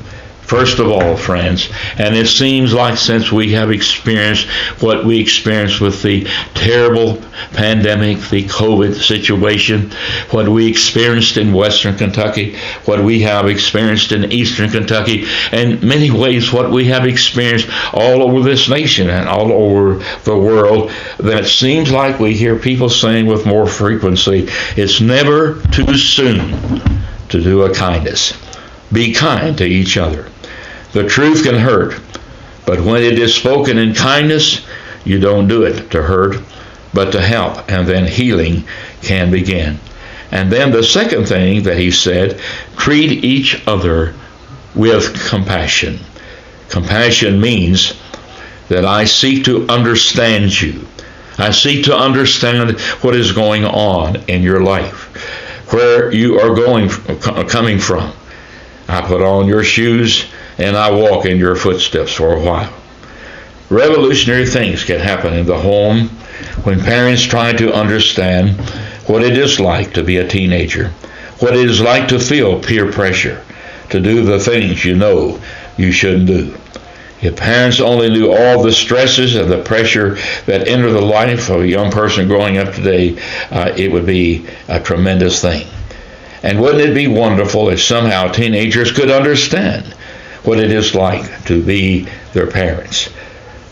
First 0.48 0.78
of 0.78 0.88
all, 0.88 1.14
friends, 1.14 1.68
and 1.98 2.16
it 2.16 2.26
seems 2.26 2.72
like 2.72 2.96
since 2.96 3.30
we 3.30 3.52
have 3.52 3.70
experienced 3.70 4.48
what 4.80 5.04
we 5.04 5.20
experienced 5.20 5.78
with 5.78 6.02
the 6.02 6.26
terrible 6.54 7.22
pandemic, 7.52 8.18
the 8.30 8.44
COVID 8.44 8.94
situation, 8.94 9.90
what 10.30 10.48
we 10.48 10.66
experienced 10.66 11.36
in 11.36 11.52
Western 11.52 11.98
Kentucky, 11.98 12.56
what 12.86 13.04
we 13.04 13.20
have 13.20 13.46
experienced 13.46 14.12
in 14.12 14.32
Eastern 14.32 14.70
Kentucky, 14.70 15.26
and 15.52 15.82
many 15.82 16.10
ways 16.10 16.50
what 16.50 16.70
we 16.70 16.86
have 16.86 17.04
experienced 17.04 17.68
all 17.92 18.22
over 18.22 18.40
this 18.40 18.70
nation 18.70 19.10
and 19.10 19.28
all 19.28 19.52
over 19.52 20.02
the 20.24 20.38
world, 20.38 20.90
that 21.18 21.44
it 21.44 21.48
seems 21.48 21.90
like 21.90 22.18
we 22.18 22.32
hear 22.32 22.58
people 22.58 22.88
saying 22.88 23.26
with 23.26 23.44
more 23.44 23.66
frequency, 23.66 24.48
it's 24.78 25.02
never 25.02 25.60
too 25.72 25.94
soon 25.98 26.80
to 27.28 27.42
do 27.42 27.64
a 27.64 27.74
kindness. 27.74 28.32
Be 28.90 29.12
kind 29.12 29.58
to 29.58 29.66
each 29.66 29.98
other. 29.98 30.30
The 30.92 31.06
truth 31.06 31.44
can 31.44 31.54
hurt, 31.54 32.00
but 32.66 32.80
when 32.80 33.02
it 33.02 33.18
is 33.18 33.34
spoken 33.34 33.78
in 33.78 33.94
kindness, 33.94 34.66
you 35.04 35.18
don't 35.18 35.48
do 35.48 35.64
it 35.64 35.90
to 35.90 36.02
hurt, 36.02 36.36
but 36.94 37.12
to 37.12 37.20
help, 37.20 37.70
and 37.70 37.86
then 37.86 38.06
healing 38.06 38.64
can 39.02 39.30
begin. 39.30 39.78
And 40.30 40.50
then 40.50 40.70
the 40.70 40.82
second 40.82 41.26
thing 41.26 41.62
that 41.62 41.78
he 41.78 41.90
said, 41.90 42.40
treat 42.76 43.24
each 43.24 43.66
other 43.66 44.14
with 44.74 45.28
compassion. 45.28 45.98
Compassion 46.68 47.40
means 47.40 47.98
that 48.68 48.84
I 48.84 49.04
seek 49.04 49.44
to 49.44 49.66
understand 49.68 50.60
you. 50.60 50.86
I 51.38 51.52
seek 51.52 51.84
to 51.84 51.96
understand 51.96 52.78
what 53.00 53.14
is 53.14 53.32
going 53.32 53.64
on 53.64 54.16
in 54.28 54.42
your 54.42 54.60
life, 54.60 55.72
where 55.72 56.12
you 56.12 56.38
are 56.40 56.54
going, 56.54 56.88
coming 57.48 57.78
from. 57.78 58.12
I 58.88 59.00
put 59.02 59.22
on 59.22 59.46
your 59.46 59.64
shoes 59.64 60.26
and 60.58 60.76
I 60.76 60.90
walk 60.90 61.24
in 61.24 61.38
your 61.38 61.56
footsteps 61.56 62.12
for 62.12 62.34
a 62.34 62.40
while. 62.40 62.72
Revolutionary 63.70 64.46
things 64.46 64.84
can 64.84 64.98
happen 64.98 65.34
in 65.34 65.46
the 65.46 65.58
home 65.58 66.08
when 66.64 66.80
parents 66.80 67.22
try 67.22 67.52
to 67.52 67.72
understand 67.72 68.60
what 69.06 69.22
it 69.22 69.38
is 69.38 69.60
like 69.60 69.94
to 69.94 70.02
be 70.02 70.16
a 70.16 70.28
teenager, 70.28 70.88
what 71.38 71.56
it 71.56 71.68
is 71.68 71.80
like 71.80 72.08
to 72.08 72.18
feel 72.18 72.60
peer 72.60 72.90
pressure, 72.90 73.44
to 73.90 74.00
do 74.00 74.24
the 74.24 74.40
things 74.40 74.84
you 74.84 74.96
know 74.96 75.40
you 75.76 75.92
shouldn't 75.92 76.26
do. 76.26 76.56
If 77.20 77.36
parents 77.36 77.80
only 77.80 78.10
knew 78.10 78.32
all 78.32 78.62
the 78.62 78.72
stresses 78.72 79.34
and 79.34 79.50
the 79.50 79.62
pressure 79.62 80.16
that 80.46 80.68
enter 80.68 80.90
the 80.90 81.00
life 81.00 81.48
of 81.50 81.62
a 81.62 81.68
young 81.68 81.90
person 81.90 82.28
growing 82.28 82.58
up 82.58 82.74
today, 82.74 83.20
uh, 83.50 83.72
it 83.76 83.90
would 83.90 84.06
be 84.06 84.46
a 84.68 84.78
tremendous 84.78 85.40
thing. 85.42 85.66
And 86.42 86.60
wouldn't 86.60 86.82
it 86.82 86.94
be 86.94 87.08
wonderful 87.08 87.68
if 87.70 87.82
somehow 87.82 88.28
teenagers 88.28 88.92
could 88.92 89.10
understand 89.10 89.94
what 90.44 90.58
it 90.58 90.70
is 90.70 90.94
like 90.94 91.44
to 91.44 91.62
be 91.62 92.08
their 92.32 92.46
parents, 92.46 93.10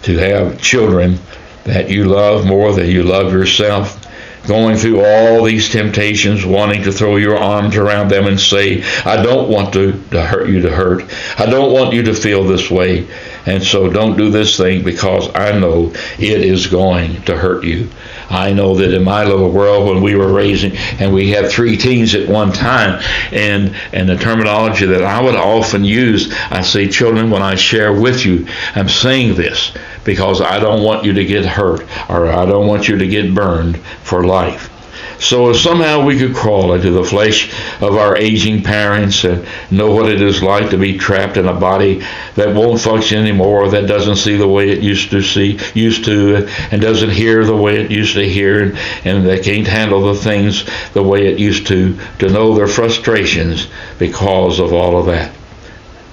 to 0.02 0.16
have 0.18 0.60
children 0.60 1.18
that 1.64 1.90
you 1.90 2.04
love 2.04 2.46
more 2.46 2.72
than 2.72 2.86
you 2.86 3.02
love 3.02 3.32
yourself, 3.32 4.02
going 4.46 4.76
through 4.76 5.04
all 5.04 5.42
these 5.42 5.68
temptations, 5.68 6.44
wanting 6.44 6.82
to 6.84 6.92
throw 6.92 7.16
your 7.16 7.36
arms 7.36 7.76
around 7.76 8.08
them 8.08 8.26
and 8.26 8.38
say, 8.38 8.82
I 9.04 9.20
don't 9.22 9.48
want 9.48 9.72
to, 9.74 9.92
to 10.10 10.22
hurt 10.22 10.48
you 10.48 10.60
to 10.62 10.70
hurt. 10.70 11.02
I 11.38 11.46
don't 11.46 11.72
want 11.72 11.92
you 11.92 12.02
to 12.04 12.14
feel 12.14 12.44
this 12.44 12.70
way. 12.70 13.08
And 13.46 13.62
so 13.62 13.88
don't 13.88 14.16
do 14.16 14.28
this 14.28 14.56
thing 14.56 14.82
because 14.82 15.28
I 15.34 15.56
know 15.58 15.92
it 16.18 16.40
is 16.40 16.66
going 16.66 17.22
to 17.22 17.36
hurt 17.36 17.64
you. 17.64 17.88
I 18.28 18.52
know 18.52 18.74
that 18.74 18.92
in 18.92 19.04
my 19.04 19.24
little 19.24 19.50
world, 19.50 19.86
when 19.88 20.02
we 20.02 20.16
were 20.16 20.32
raising, 20.32 20.76
and 20.98 21.14
we 21.14 21.30
had 21.30 21.48
three 21.48 21.76
teens 21.76 22.14
at 22.14 22.28
one 22.28 22.52
time, 22.52 23.00
and 23.30 23.74
and 23.92 24.08
the 24.08 24.16
terminology 24.16 24.86
that 24.86 25.04
I 25.04 25.22
would 25.22 25.36
often 25.36 25.84
use, 25.84 26.34
I 26.50 26.62
say, 26.62 26.88
children, 26.88 27.30
when 27.30 27.42
I 27.42 27.54
share 27.54 27.92
with 27.92 28.26
you, 28.26 28.46
I'm 28.74 28.88
saying 28.88 29.36
this 29.36 29.72
because 30.04 30.40
I 30.40 30.58
don't 30.58 30.82
want 30.82 31.04
you 31.04 31.12
to 31.12 31.24
get 31.24 31.44
hurt 31.44 31.82
or 32.08 32.26
I 32.26 32.46
don't 32.46 32.66
want 32.66 32.88
you 32.88 32.98
to 32.98 33.06
get 33.06 33.34
burned 33.34 33.78
for 34.02 34.26
life. 34.26 34.70
So 35.18 35.50
if 35.50 35.56
somehow 35.56 36.04
we 36.04 36.18
could 36.18 36.34
crawl 36.34 36.74
into 36.74 36.90
the 36.90 37.04
flesh 37.04 37.52
of 37.80 37.96
our 37.96 38.16
aging 38.16 38.62
parents 38.62 39.24
and 39.24 39.46
know 39.70 39.90
what 39.90 40.10
it 40.10 40.20
is 40.20 40.42
like 40.42 40.70
to 40.70 40.78
be 40.78 40.98
trapped 40.98 41.36
in 41.36 41.46
a 41.46 41.54
body 41.54 42.02
that 42.34 42.54
won't 42.54 42.80
function 42.80 43.18
anymore, 43.18 43.70
that 43.70 43.86
doesn't 43.86 44.16
see 44.16 44.36
the 44.36 44.48
way 44.48 44.68
it 44.68 44.82
used 44.82 45.10
to 45.10 45.22
see, 45.22 45.58
used 45.74 46.04
to, 46.04 46.46
and 46.70 46.82
doesn't 46.82 47.10
hear 47.10 47.44
the 47.44 47.56
way 47.56 47.80
it 47.80 47.90
used 47.90 48.14
to 48.14 48.28
hear, 48.28 48.62
and, 48.62 48.78
and 49.04 49.26
that 49.26 49.42
can't 49.42 49.66
handle 49.66 50.02
the 50.02 50.20
things 50.20 50.64
the 50.92 51.02
way 51.02 51.26
it 51.26 51.38
used 51.38 51.66
to, 51.68 51.98
to 52.18 52.28
know 52.28 52.54
their 52.54 52.68
frustrations 52.68 53.68
because 53.98 54.58
of 54.58 54.72
all 54.72 54.98
of 54.98 55.06
that. 55.06 55.34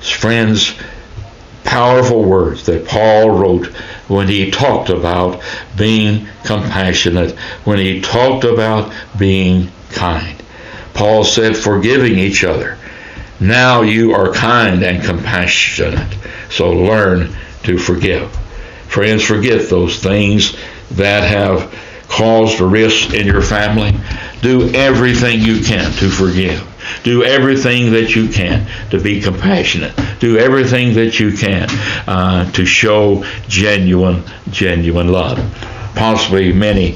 Friends, 0.02 0.74
powerful 1.74 2.24
words 2.24 2.68
that 2.68 2.88
Paul 2.88 3.32
wrote 3.32 3.66
when 4.08 4.28
he 4.28 4.52
talked 4.52 4.90
about 4.90 5.42
being 5.76 6.28
compassionate, 6.44 7.32
when 7.66 7.80
he 7.80 8.00
talked 8.00 8.44
about 8.44 8.94
being 9.18 9.70
kind. 9.90 10.40
Paul 10.94 11.24
said, 11.24 11.58
forgiving 11.58 12.20
each 12.20 12.44
other. 12.44 12.78
Now 13.40 13.82
you 13.82 14.14
are 14.14 14.32
kind 14.32 14.84
and 14.84 15.04
compassionate, 15.04 16.16
so 16.52 16.74
learn 16.74 17.36
to 17.64 17.80
forgive. 17.80 18.32
Friends, 18.88 19.24
forget 19.24 19.68
those 19.68 19.98
things 19.98 20.56
that 20.92 21.24
have 21.24 21.74
caused 22.14 22.62
a 22.62 22.66
risk 22.66 23.14
in 23.14 23.26
your 23.26 23.42
family. 23.42 23.92
Do 24.42 24.72
everything 24.74 25.42
you 25.42 25.64
can 25.64 25.92
to 25.94 26.10
forgive. 26.10 26.70
Do 27.04 27.24
everything 27.24 27.92
that 27.94 28.16
you 28.16 28.28
can 28.30 28.68
to 28.92 29.00
be 29.00 29.20
compassionate. 29.20 29.94
Do 30.20 30.38
everything 30.38 30.94
that 30.94 31.20
you 31.20 31.32
can 31.32 31.68
uh, 32.08 32.52
to 32.52 32.66
show 32.66 33.26
genuine, 33.48 34.24
genuine 34.52 35.08
love. 35.08 35.40
Possibly 35.96 36.54
many 36.54 36.92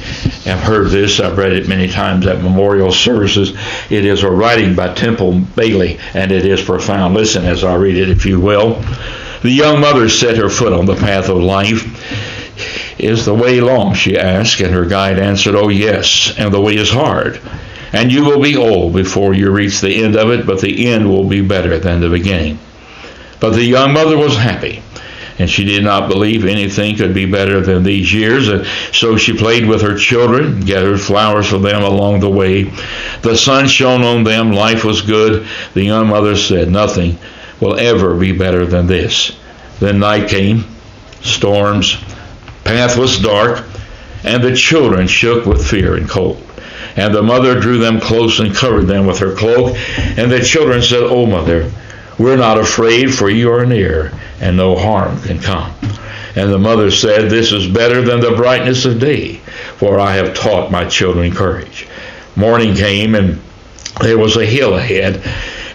have 0.45 0.59
heard 0.59 0.89
this. 0.89 1.19
I've 1.19 1.37
read 1.37 1.53
it 1.53 1.67
many 1.67 1.87
times 1.87 2.27
at 2.27 2.41
memorial 2.41 2.91
services. 2.91 3.53
It 3.89 4.05
is 4.05 4.23
a 4.23 4.29
writing 4.29 4.75
by 4.75 4.93
Temple 4.93 5.39
Bailey, 5.55 5.99
and 6.13 6.31
it 6.31 6.45
is 6.45 6.61
profound. 6.61 7.13
Listen 7.13 7.45
as 7.45 7.63
I 7.63 7.75
read 7.75 7.97
it, 7.97 8.09
if 8.09 8.25
you 8.25 8.39
will. 8.39 8.81
The 9.41 9.51
young 9.51 9.79
mother 9.79 10.09
set 10.09 10.37
her 10.37 10.49
foot 10.49 10.73
on 10.73 10.85
the 10.85 10.95
path 10.95 11.29
of 11.29 11.37
life. 11.37 11.85
Is 12.99 13.25
the 13.25 13.33
way 13.33 13.61
long? 13.61 13.93
she 13.93 14.17
asked, 14.17 14.59
and 14.59 14.73
her 14.73 14.85
guide 14.85 15.19
answered, 15.19 15.55
Oh, 15.55 15.69
yes, 15.69 16.33
and 16.37 16.53
the 16.53 16.61
way 16.61 16.75
is 16.75 16.89
hard 16.89 17.39
and 17.93 18.11
you 18.11 18.25
will 18.25 18.41
be 18.41 18.57
old 18.57 18.93
before 18.93 19.33
you 19.33 19.51
reach 19.51 19.81
the 19.81 20.03
end 20.03 20.15
of 20.15 20.29
it, 20.29 20.45
but 20.45 20.61
the 20.61 20.87
end 20.87 21.09
will 21.09 21.23
be 21.23 21.41
better 21.41 21.79
than 21.79 22.01
the 22.01 22.09
beginning. 22.09 22.59
But 23.39 23.51
the 23.51 23.63
young 23.63 23.93
mother 23.93 24.17
was 24.17 24.35
happy, 24.35 24.81
and 25.39 25.49
she 25.49 25.63
did 25.63 25.83
not 25.83 26.09
believe 26.09 26.45
anything 26.45 26.97
could 26.97 27.13
be 27.13 27.25
better 27.25 27.61
than 27.61 27.83
these 27.83 28.13
years, 28.13 28.47
and 28.49 28.65
so 28.91 29.15
she 29.15 29.37
played 29.37 29.67
with 29.67 29.81
her 29.81 29.97
children, 29.97 30.61
gathered 30.61 30.99
flowers 30.99 31.47
for 31.47 31.59
them 31.59 31.83
along 31.83 32.19
the 32.19 32.29
way. 32.29 32.63
The 33.21 33.37
sun 33.37 33.67
shone 33.67 34.03
on 34.03 34.23
them, 34.23 34.51
life 34.51 34.83
was 34.83 35.01
good. 35.01 35.47
The 35.73 35.83
young 35.83 36.07
mother 36.07 36.35
said, 36.35 36.69
Nothing 36.69 37.17
will 37.59 37.77
ever 37.79 38.15
be 38.15 38.31
better 38.31 38.65
than 38.65 38.87
this. 38.87 39.37
Then 39.79 39.99
night 39.99 40.29
came, 40.29 40.65
storms, 41.21 41.97
path 42.67 42.97
was 42.97 43.19
dark, 43.19 43.63
and 44.23 44.43
the 44.43 44.55
children 44.55 45.07
shook 45.07 45.45
with 45.45 45.65
fear 45.65 45.95
and 45.95 46.09
cold. 46.09 46.43
And 46.97 47.13
the 47.13 47.23
mother 47.23 47.59
drew 47.59 47.77
them 47.77 48.01
close 48.01 48.39
and 48.39 48.53
covered 48.53 48.87
them 48.87 49.07
with 49.07 49.19
her 49.19 49.33
cloak. 49.33 49.77
And 50.17 50.31
the 50.31 50.41
children 50.41 50.81
said, 50.81 51.03
O 51.03 51.09
oh, 51.09 51.25
mother, 51.25 51.71
we're 52.17 52.35
not 52.35 52.59
afraid, 52.59 53.13
for 53.13 53.29
you 53.29 53.53
are 53.53 53.65
near, 53.65 54.11
and 54.41 54.57
no 54.57 54.75
harm 54.75 55.21
can 55.21 55.39
come. 55.39 55.73
And 56.35 56.51
the 56.51 56.59
mother 56.59 56.91
said, 56.91 57.29
This 57.29 57.51
is 57.51 57.67
better 57.67 58.01
than 58.01 58.19
the 58.19 58.35
brightness 58.35 58.85
of 58.85 58.99
day, 58.99 59.35
for 59.77 59.99
I 59.99 60.15
have 60.15 60.35
taught 60.35 60.71
my 60.71 60.85
children 60.85 61.31
courage. 61.31 61.87
Morning 62.35 62.75
came, 62.75 63.15
and 63.15 63.39
there 64.01 64.17
was 64.17 64.35
a 64.35 64.45
hill 64.45 64.75
ahead. 64.75 65.21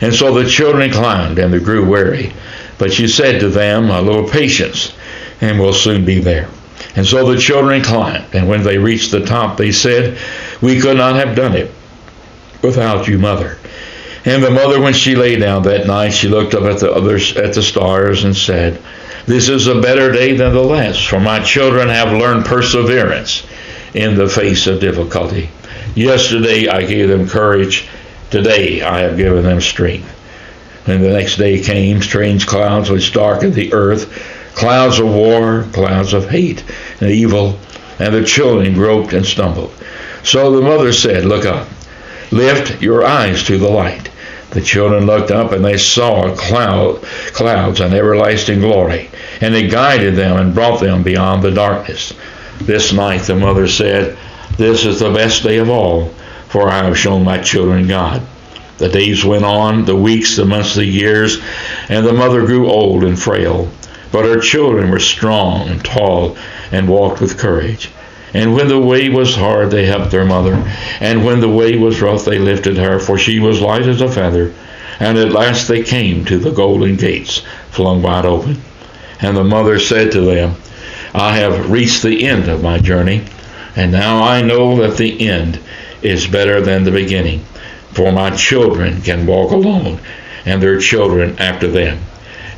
And 0.00 0.14
so 0.14 0.35
the 0.35 0.48
children 0.48 0.90
climbed, 0.90 1.38
and 1.38 1.52
they 1.52 1.59
grew 1.59 1.88
weary. 1.88 2.33
But 2.78 2.92
she 2.92 3.09
said 3.09 3.40
to 3.40 3.48
them, 3.48 3.90
A 3.90 4.02
little 4.02 4.28
patience, 4.28 4.92
and 5.40 5.59
we'll 5.59 5.72
soon 5.72 6.05
be 6.05 6.18
there. 6.18 6.48
And 6.94 7.07
so 7.07 7.31
the 7.31 7.40
children 7.40 7.83
climbed, 7.83 8.35
and 8.35 8.48
when 8.48 8.62
they 8.62 8.76
reached 8.76 9.12
the 9.12 9.24
top, 9.24 9.57
they 9.57 9.72
said, 9.72 10.18
We 10.61 10.78
could 10.81 10.96
not 10.96 11.16
have 11.16 11.35
done 11.35 11.55
it 11.55 11.70
without 12.62 13.09
you, 13.09 13.18
mother. 13.18 13.59
And 14.24 14.42
the 14.42 14.50
mother, 14.50 14.81
when 14.81 14.92
she 14.92 15.16
lay 15.16 15.37
down 15.37 15.62
that 15.64 15.87
night, 15.87 16.11
she 16.11 16.28
looked 16.28 16.55
up 16.55 16.62
at 16.64 16.78
the 16.78 16.92
others 16.92 17.37
at 17.37 17.55
the 17.55 17.62
stars 17.62 18.24
and 18.24 18.37
said, 18.37 18.81
This 19.26 19.48
is 19.48 19.66
a 19.66 19.81
better 19.81 20.12
day 20.12 20.37
than 20.37 20.52
the 20.52 20.62
last, 20.62 21.07
for 21.07 21.18
my 21.18 21.40
children 21.40 21.88
have 21.88 22.12
learned 22.12 22.44
perseverance 22.44 23.44
in 23.94 24.14
the 24.14 24.28
face 24.28 24.66
of 24.66 24.81
difficulty. 24.81 25.50
Yesterday 25.94 26.68
I 26.68 26.85
gave 26.85 27.09
them 27.09 27.28
courage. 27.28 27.88
Today 28.31 28.83
I 28.83 29.00
have 29.00 29.16
given 29.16 29.42
them 29.42 29.61
strength. 29.61 30.09
And 30.87 31.02
the 31.02 31.12
next 31.12 31.37
day 31.37 31.61
came 31.61 32.02
strange 32.02 32.46
clouds 32.46 32.90
which 32.90 33.12
darkened 33.12 33.55
the 33.55 33.72
earth 33.72 34.32
clouds 34.55 34.99
of 34.99 35.07
war, 35.07 35.67
clouds 35.73 36.12
of 36.12 36.29
hate 36.29 36.65
and 37.01 37.11
evil, 37.11 37.59
and 37.99 38.15
the 38.15 38.25
children 38.25 38.75
groped 38.75 39.12
and 39.12 39.25
stumbled. 39.25 39.73
So 40.23 40.53
the 40.53 40.62
mother 40.62 40.93
said, 40.93 41.25
Look 41.25 41.45
up, 41.45 41.69
lift 42.31 42.83
your 42.83 43.05
eyes 43.05 43.43
to 43.45 43.59
the 43.59 43.69
light. 43.69 44.11
The 44.51 44.61
children 44.61 45.07
looked 45.07 45.31
up 45.31 45.53
and 45.53 45.65
they 45.65 45.79
saw 45.79 46.35
cloud, 46.37 47.03
clouds 47.33 47.81
and 47.81 47.95
everlasting 47.95 48.61
glory, 48.61 49.11
and 49.41 49.55
it 49.55 49.71
guided 49.71 50.15
them 50.15 50.37
and 50.37 50.55
brought 50.55 50.81
them 50.81 51.03
beyond 51.03 51.43
the 51.43 51.51
darkness. 51.51 52.12
This 52.61 52.93
night 52.93 53.23
the 53.23 53.35
mother 53.35 53.67
said, 53.67 54.17
This 54.59 54.85
is 54.85 55.01
the 55.01 55.11
best 55.11 55.43
day 55.43 55.57
of 55.57 55.71
all, 55.71 56.09
for 56.49 56.69
I 56.69 56.85
have 56.85 56.99
shown 56.99 57.25
my 57.25 57.38
children 57.38 57.88
God. 57.88 58.23
The 58.77 58.91
days 58.91 59.25
went 59.25 59.45
on, 59.45 59.87
the 59.87 59.97
weeks, 59.97 60.37
the 60.37 60.45
months, 60.45 60.75
the 60.75 60.85
years, 60.85 61.38
and 61.88 62.07
the 62.07 62.12
mother 62.12 62.45
grew 62.45 62.71
old 62.71 63.05
and 63.05 63.19
frail. 63.19 63.71
But 64.12 64.27
her 64.27 64.38
children 64.38 64.90
were 64.90 65.01
strong 65.01 65.68
and 65.68 65.85
tall 65.85 66.37
and 66.70 66.88
walked 66.88 67.20
with 67.20 67.38
courage. 67.38 67.90
And 68.35 68.55
when 68.55 68.68
the 68.68 68.81
way 68.81 69.09
was 69.09 69.35
hard, 69.35 69.70
they 69.70 69.87
helped 69.87 70.11
their 70.11 70.25
mother. 70.25 70.55
And 71.01 71.25
when 71.25 71.40
the 71.40 71.48
way 71.48 71.77
was 71.77 72.01
rough, 72.01 72.25
they 72.25 72.38
lifted 72.38 72.77
her, 72.77 72.98
for 72.98 73.18
she 73.18 73.38
was 73.40 73.61
light 73.61 73.87
as 73.87 74.01
a 74.01 74.09
feather. 74.09 74.55
And 75.01 75.18
at 75.18 75.33
last 75.33 75.68
they 75.68 75.83
came 75.83 76.25
to 76.27 76.38
the 76.38 76.53
golden 76.53 76.96
gates, 76.96 77.42
flung 77.70 78.03
wide 78.03 78.25
open. 78.25 78.62
And 79.20 79.37
the 79.37 79.44
mother 79.44 79.79
said 79.79 80.12
to 80.12 80.20
them, 80.20 80.57
I 81.14 81.37
have 81.37 81.70
reached 81.70 82.03
the 82.03 82.27
end 82.27 82.48
of 82.48 82.62
my 82.62 82.79
journey, 82.79 83.25
and 83.77 83.92
now 83.92 84.22
I 84.22 84.42
know 84.42 84.77
that 84.77 84.96
the 84.96 85.29
end 85.29 85.59
is 86.01 86.27
better 86.27 86.61
than 86.61 86.85
the 86.85 86.90
beginning. 86.90 87.44
For 87.92 88.12
my 88.12 88.31
children 88.31 89.03
can 89.03 89.27
walk 89.27 89.53
alone, 89.53 90.01
and 90.46 90.62
their 90.62 90.79
children 90.79 91.38
after 91.38 91.68
them. 91.68 92.01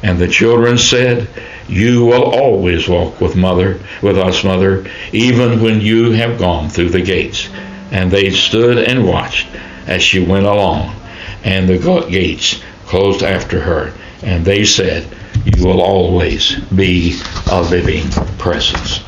And 0.05 0.19
the 0.19 0.29
children 0.29 0.77
said, 0.77 1.27
You 1.67 2.05
will 2.05 2.25
always 2.25 2.87
walk 2.87 3.23
with 3.23 3.37
mother, 3.37 3.81
with 4.03 4.19
us, 4.19 4.45
mother, 4.45 4.85
even 5.13 5.63
when 5.63 5.81
you 5.81 6.11
have 6.11 6.39
gone 6.39 6.69
through 6.69 6.91
the 6.91 7.01
gates. 7.01 7.49
And 7.91 8.11
they 8.11 8.29
stood 8.29 8.77
and 8.77 9.09
watched 9.09 9.49
as 9.87 10.03
she 10.03 10.23
went 10.23 10.45
along, 10.45 10.95
and 11.43 11.67
the 11.67 11.79
gates 12.11 12.61
closed 12.85 13.23
after 13.23 13.59
her. 13.59 13.95
And 14.23 14.45
they 14.45 14.67
said, 14.67 15.09
You 15.47 15.67
will 15.67 15.81
always 15.81 16.55
be 16.67 17.19
a 17.51 17.63
living 17.63 18.07
presence. 18.37 19.01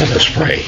Let 0.00 0.10
us 0.12 0.26
pray. 0.34 0.64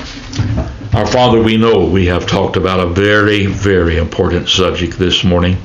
Our 0.93 1.07
Father, 1.07 1.43
we 1.43 1.57
know 1.57 1.87
we 1.87 2.05
have 2.07 2.27
talked 2.27 2.59
about 2.59 2.79
a 2.79 2.91
very, 2.91 3.47
very 3.47 3.97
important 3.97 4.51
subject 4.51 4.99
this 4.99 5.25
morning. 5.25 5.57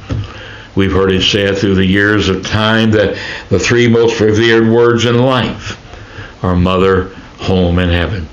We've 0.79 0.93
heard 0.93 1.11
it 1.11 1.23
said 1.23 1.57
through 1.57 1.75
the 1.75 1.85
years 1.85 2.29
of 2.29 2.45
time 2.45 2.91
that 2.91 3.17
the 3.49 3.59
three 3.59 3.89
most 3.89 4.17
revered 4.21 4.65
words 4.65 5.03
in 5.03 5.19
life 5.19 5.77
are 6.41 6.55
mother, 6.55 7.09
home, 7.39 7.79
and 7.79 7.91
heaven. 7.91 8.29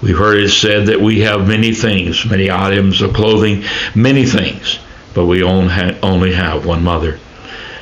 We've 0.00 0.16
heard 0.16 0.38
it 0.38 0.48
said 0.48 0.86
that 0.86 0.98
we 0.98 1.20
have 1.20 1.46
many 1.46 1.74
things, 1.74 2.24
many 2.24 2.50
items 2.50 3.02
of 3.02 3.12
clothing, 3.12 3.64
many 3.94 4.24
things, 4.24 4.78
but 5.12 5.26
we 5.26 5.42
only 5.42 6.32
have 6.32 6.64
one 6.64 6.82
mother. 6.82 7.20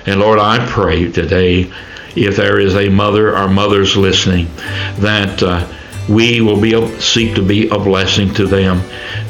And 0.05 0.19
Lord, 0.19 0.41
I 0.41 0.67
pray 0.67 1.13
today, 1.13 1.71
if 2.17 2.35
there 2.35 2.59
is 2.59 2.75
a 2.75 2.89
mother 2.89 3.39
or 3.39 3.47
mothers 3.47 3.97
listening, 3.97 4.49
that 4.99 5.41
uh, 5.45 5.73
we 6.09 6.41
will 6.41 6.61
be 6.61 6.73
seek 7.01 7.35
to 7.35 7.43
be 7.43 7.69
a 7.69 7.79
blessing 7.79 8.33
to 8.35 8.47
them 8.47 8.79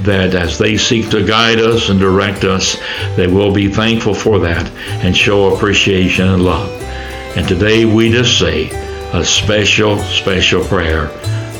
that 0.02 0.34
as 0.34 0.58
they 0.58 0.76
seek 0.76 1.10
to 1.10 1.24
guide 1.26 1.58
us 1.58 1.88
and 1.90 2.00
direct 2.00 2.44
us 2.44 2.76
they 3.16 3.26
will 3.26 3.52
be 3.52 3.68
thankful 3.68 4.14
for 4.14 4.38
that 4.38 4.70
and 5.04 5.16
show 5.16 5.54
appreciation 5.54 6.28
and 6.28 6.44
love. 6.44 6.70
And 7.36 7.46
today 7.46 7.84
we 7.84 8.10
just 8.10 8.38
say 8.38 8.70
a 9.12 9.24
special 9.24 9.98
special 9.98 10.64
prayer 10.64 11.08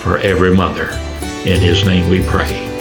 for 0.01 0.19
every 0.19 0.55
mother. 0.57 0.91
In 1.45 1.61
his 1.61 1.85
name 1.85 2.09
we 2.09 2.25
pray 2.27 2.72